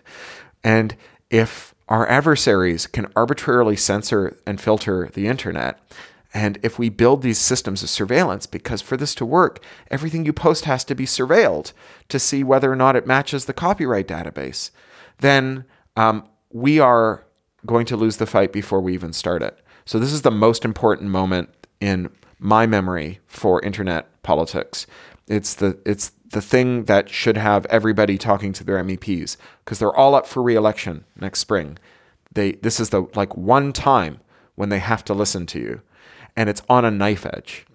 [0.63, 0.95] And
[1.29, 5.79] if our adversaries can arbitrarily censor and filter the internet.
[6.33, 10.33] And if we build these systems of surveillance, because for this to work, everything you
[10.33, 11.71] post has to be surveilled
[12.09, 14.71] to see whether or not it matches the copyright database,
[15.19, 15.63] then
[15.95, 16.27] um,
[16.57, 17.23] we are
[17.65, 19.59] going to lose the fight before we even start it.
[19.85, 21.49] So, this is the most important moment
[21.79, 24.87] in my memory for internet politics.
[25.27, 29.95] It's the, it's the thing that should have everybody talking to their MEPs because they're
[29.95, 31.77] all up for re-election next spring.
[32.33, 34.19] They this is the like one time
[34.55, 35.81] when they have to listen to you,
[36.35, 37.65] and it's on a knife edge.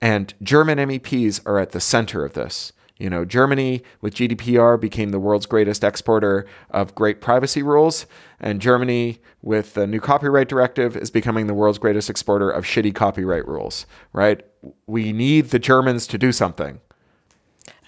[0.00, 2.72] And German MEPs are at the center of this.
[3.02, 8.06] You know, Germany with GDPR became the world's greatest exporter of great privacy rules,
[8.38, 12.94] and Germany with the new copyright directive is becoming the world's greatest exporter of shitty
[12.94, 14.46] copyright rules, right?
[14.86, 16.80] We need the Germans to do something.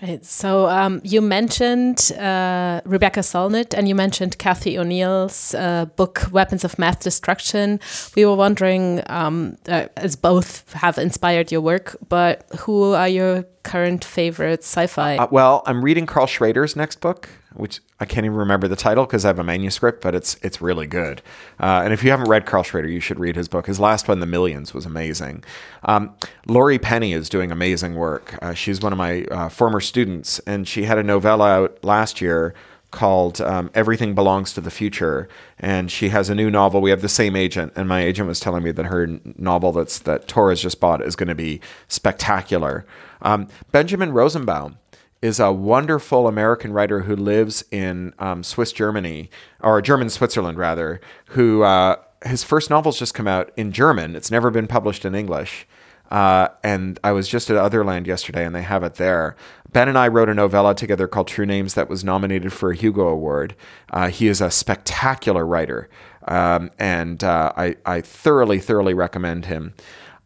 [0.02, 0.24] Right.
[0.24, 6.64] So um, you mentioned uh, Rebecca Solnit and you mentioned Cathy O'Neil's uh, book "Weapons
[6.64, 7.78] of Mass Destruction."
[8.16, 13.44] We were wondering, um, uh, as both have inspired your work, but who are your
[13.64, 15.16] current favorite sci-fi?
[15.16, 19.04] Uh, well, I'm reading Karl Schroeder's next book, which I can't even remember the title
[19.06, 21.22] because I have a manuscript, but it's it's really good.
[21.58, 23.66] Uh, and if you haven't read Carl Schrader, you should read his book.
[23.66, 25.42] His last one, The Millions, was amazing.
[25.82, 26.14] Um,
[26.46, 28.38] Laurie Penny is doing amazing work.
[28.40, 32.20] Uh, she's one of my uh, former students, and she had a novella out last
[32.20, 32.54] year
[32.94, 35.28] called um, Everything Belongs to the Future.
[35.58, 36.80] And she has a new novel.
[36.80, 39.98] We have the same agent, and my agent was telling me that her novel that's
[39.98, 42.86] that Tor's just bought is going to be spectacular.
[43.20, 44.78] Um, Benjamin Rosenbaum
[45.20, 49.30] is a wonderful American writer who lives in um, Swiss Germany,
[49.60, 54.16] or German Switzerland rather, who uh, his first novel's just come out in German.
[54.16, 55.66] It's never been published in English.
[56.10, 59.36] Uh, and I was just at Otherland yesterday, and they have it there.
[59.72, 62.76] Ben and I wrote a novella together called True Names that was nominated for a
[62.76, 63.56] Hugo Award.
[63.90, 65.88] Uh, he is a spectacular writer,
[66.28, 69.74] um, and uh, I, I, thoroughly, thoroughly recommend him.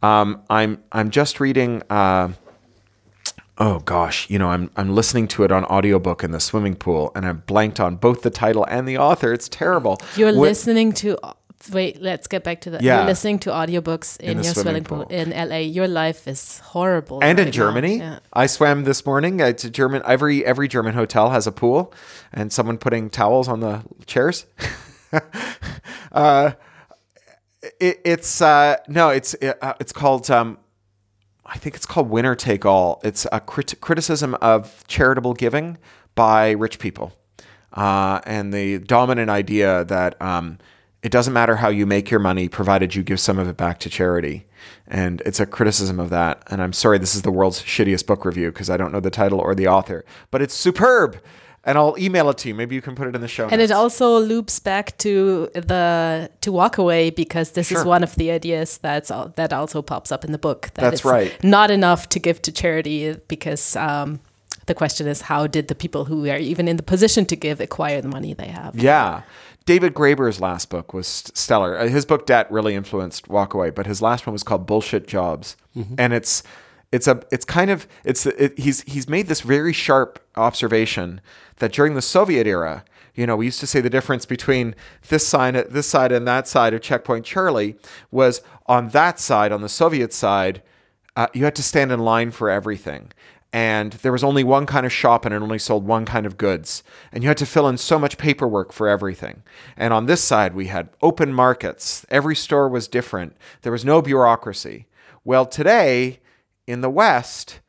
[0.03, 1.83] Um, I'm I'm just reading.
[1.89, 2.33] Uh,
[3.57, 7.11] oh gosh, you know, I'm I'm listening to it on audiobook in the swimming pool,
[7.17, 9.33] and I'm blanked on both the title and the author.
[9.33, 9.99] It's terrible.
[10.15, 11.19] You're listening to
[11.73, 12.83] wait, let's get back to that.
[12.83, 12.99] Yeah.
[12.99, 15.05] You're listening to audiobooks in, in your swimming, pool.
[15.05, 15.17] pool.
[15.17, 15.59] in LA.
[15.59, 17.21] Your life is horrible.
[17.23, 18.19] And right in Germany, yeah.
[18.33, 19.41] I swam this morning.
[19.41, 20.03] It's a German.
[20.05, 21.93] Every every German hotel has a pool,
[22.33, 24.47] and someone putting towels on the chairs.
[26.13, 26.53] uh,
[27.81, 30.31] it, it's uh, no, it's it, uh, it's called.
[30.31, 30.59] Um,
[31.45, 33.01] I think it's called Winner Take All.
[33.03, 35.79] It's a crit- criticism of charitable giving
[36.15, 37.13] by rich people,
[37.73, 40.21] uh, and the dominant idea that.
[40.21, 40.59] Um,
[41.03, 43.79] it doesn't matter how you make your money provided you give some of it back
[43.79, 44.47] to charity
[44.87, 48.25] and it's a criticism of that and i'm sorry this is the world's shittiest book
[48.25, 51.21] review because i don't know the title or the author but it's superb
[51.65, 52.55] and I'll email it to you.
[52.55, 53.45] Maybe you can put it in the show.
[53.45, 53.71] And notes.
[53.71, 57.81] it also loops back to the to Walkaway because this sure.
[57.81, 60.71] is one of the ideas that's that also pops up in the book.
[60.75, 61.33] That that's right.
[61.45, 64.21] Not enough to give to charity because um,
[64.65, 67.61] the question is how did the people who are even in the position to give
[67.61, 68.75] acquire the money they have?
[68.75, 69.23] Yeah.
[69.69, 71.79] David Graeber's last book was stellar.
[71.79, 75.59] Uh, his book Debt really influenced Walkaway, but his last one was called Bullshit Jobs,
[75.77, 75.95] mm-hmm.
[75.99, 76.43] and it's
[76.91, 81.21] it's a it's kind of it's it, he's he's made this very sharp observation
[81.57, 82.83] that during the Soviet era,
[83.15, 84.75] you know, we used to say the difference between
[85.11, 87.77] this side this side and that side of Checkpoint Charlie
[88.11, 90.63] was on that side on the Soviet side,
[91.15, 93.13] uh, you had to stand in line for everything
[93.53, 96.37] and there was only one kind of shop and it only sold one kind of
[96.37, 96.83] goods.
[97.13, 99.43] And you had to fill in so much paperwork for everything.
[99.77, 102.05] And on this side, we had open markets.
[102.11, 103.37] Every store was different.
[103.63, 104.87] There was no bureaucracy.
[105.25, 106.21] Well, today
[106.67, 107.61] in the West,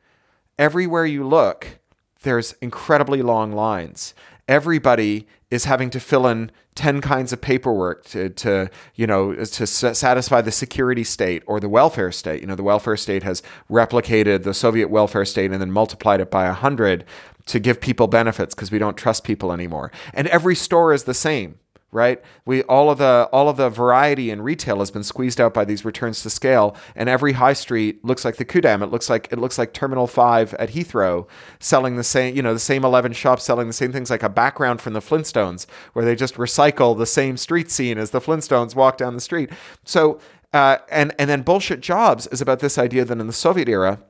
[0.58, 1.78] everywhere you look,
[2.22, 4.14] there's incredibly long lines.
[4.46, 9.66] Everybody is having to fill in 10 kinds of paperwork to, to you know to
[9.66, 12.40] satisfy the security state or the welfare state.
[12.40, 16.30] You know the welfare state has replicated the soviet welfare state and then multiplied it
[16.30, 17.04] by 100
[17.46, 19.90] to give people benefits because we don't trust people anymore.
[20.14, 21.58] And every store is the same
[21.92, 22.22] right?
[22.44, 25.64] We all of the all of the variety in retail has been squeezed out by
[25.64, 28.82] these returns to scale, and every high street looks like the Ku'damm.
[28.82, 31.28] It looks like it looks like Terminal Five at Heathrow,
[31.58, 34.28] selling the same you know the same eleven shops selling the same things like a
[34.28, 38.74] background from the Flintstones, where they just recycle the same street scene as the Flintstones
[38.74, 39.50] walk down the street.
[39.84, 40.20] So.
[40.52, 44.00] Uh, and and then bullshit jobs is about this idea that in the Soviet era,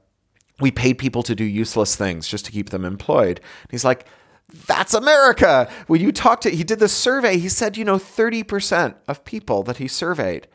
[0.58, 3.38] we paid people to do useless things just to keep them employed.
[3.38, 4.06] And he's like,
[4.66, 5.70] that's America.
[5.86, 7.38] When you talk to, he did this survey.
[7.38, 10.46] He said, you know, 30% of people that he surveyed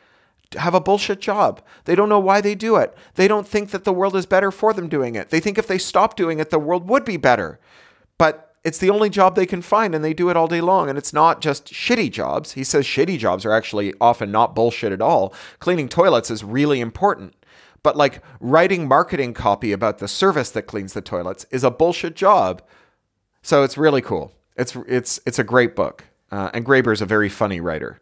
[0.57, 1.61] have a bullshit job.
[1.85, 2.95] They don't know why they do it.
[3.15, 5.29] They don't think that the world is better for them doing it.
[5.29, 7.59] They think if they stop doing it, the world would be better.
[8.17, 10.89] But it's the only job they can find and they do it all day long.
[10.89, 12.53] And it's not just shitty jobs.
[12.53, 15.33] He says shitty jobs are actually often not bullshit at all.
[15.59, 17.35] Cleaning toilets is really important.
[17.83, 22.15] But like writing marketing copy about the service that cleans the toilets is a bullshit
[22.15, 22.63] job.
[23.45, 24.31] So it's really cool.
[24.57, 26.03] It's it's it's a great book.
[26.31, 28.01] Uh, and Graeber is a very funny writer.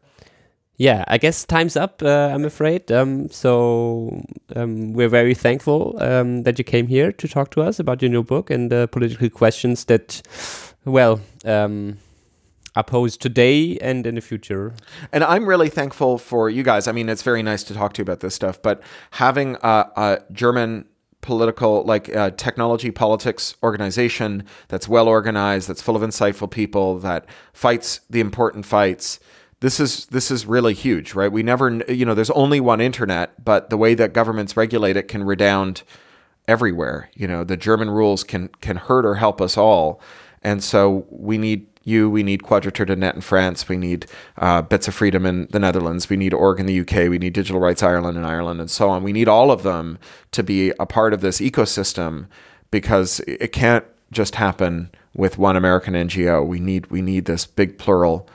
[0.77, 2.01] Yeah, I guess time's up.
[2.01, 2.89] Uh, I'm afraid.
[2.93, 4.23] Um, so
[4.55, 8.09] um, we're very thankful um, that you came here to talk to us about your
[8.09, 10.21] new book and the political questions that,
[10.85, 11.97] well, um,
[12.77, 14.73] are posed today and in the future.
[15.11, 16.87] And I'm really thankful for you guys.
[16.87, 18.81] I mean, it's very nice to talk to you about this stuff, but
[19.11, 20.85] having a, a German
[21.23, 27.25] political like uh, technology politics organization that's well organized that's full of insightful people that
[27.53, 29.19] fights the important fights.
[29.61, 31.31] This is this is really huge right?
[31.31, 35.07] We never you know there's only one internet but the way that governments regulate it
[35.07, 35.81] can redound
[36.47, 37.09] everywhere.
[37.15, 39.99] You know the german rules can can hurt or help us all.
[40.43, 44.05] And so we need you, we need Quadrature du Net in France, we need
[44.37, 47.33] uh, Bits of Freedom in the Netherlands, we need Org in the UK, we need
[47.33, 49.03] Digital Rights Ireland and Ireland, and so on.
[49.03, 49.99] We need all of them
[50.31, 52.27] to be a part of this ecosystem
[52.71, 56.45] because it can't just happen with one American NGO.
[56.45, 58.27] We need we need this big plural,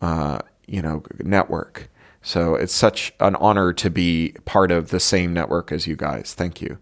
[0.00, 1.88] uh, you know, network.
[2.22, 6.32] So it's such an honor to be part of the same network as you guys.
[6.32, 6.78] Thank you.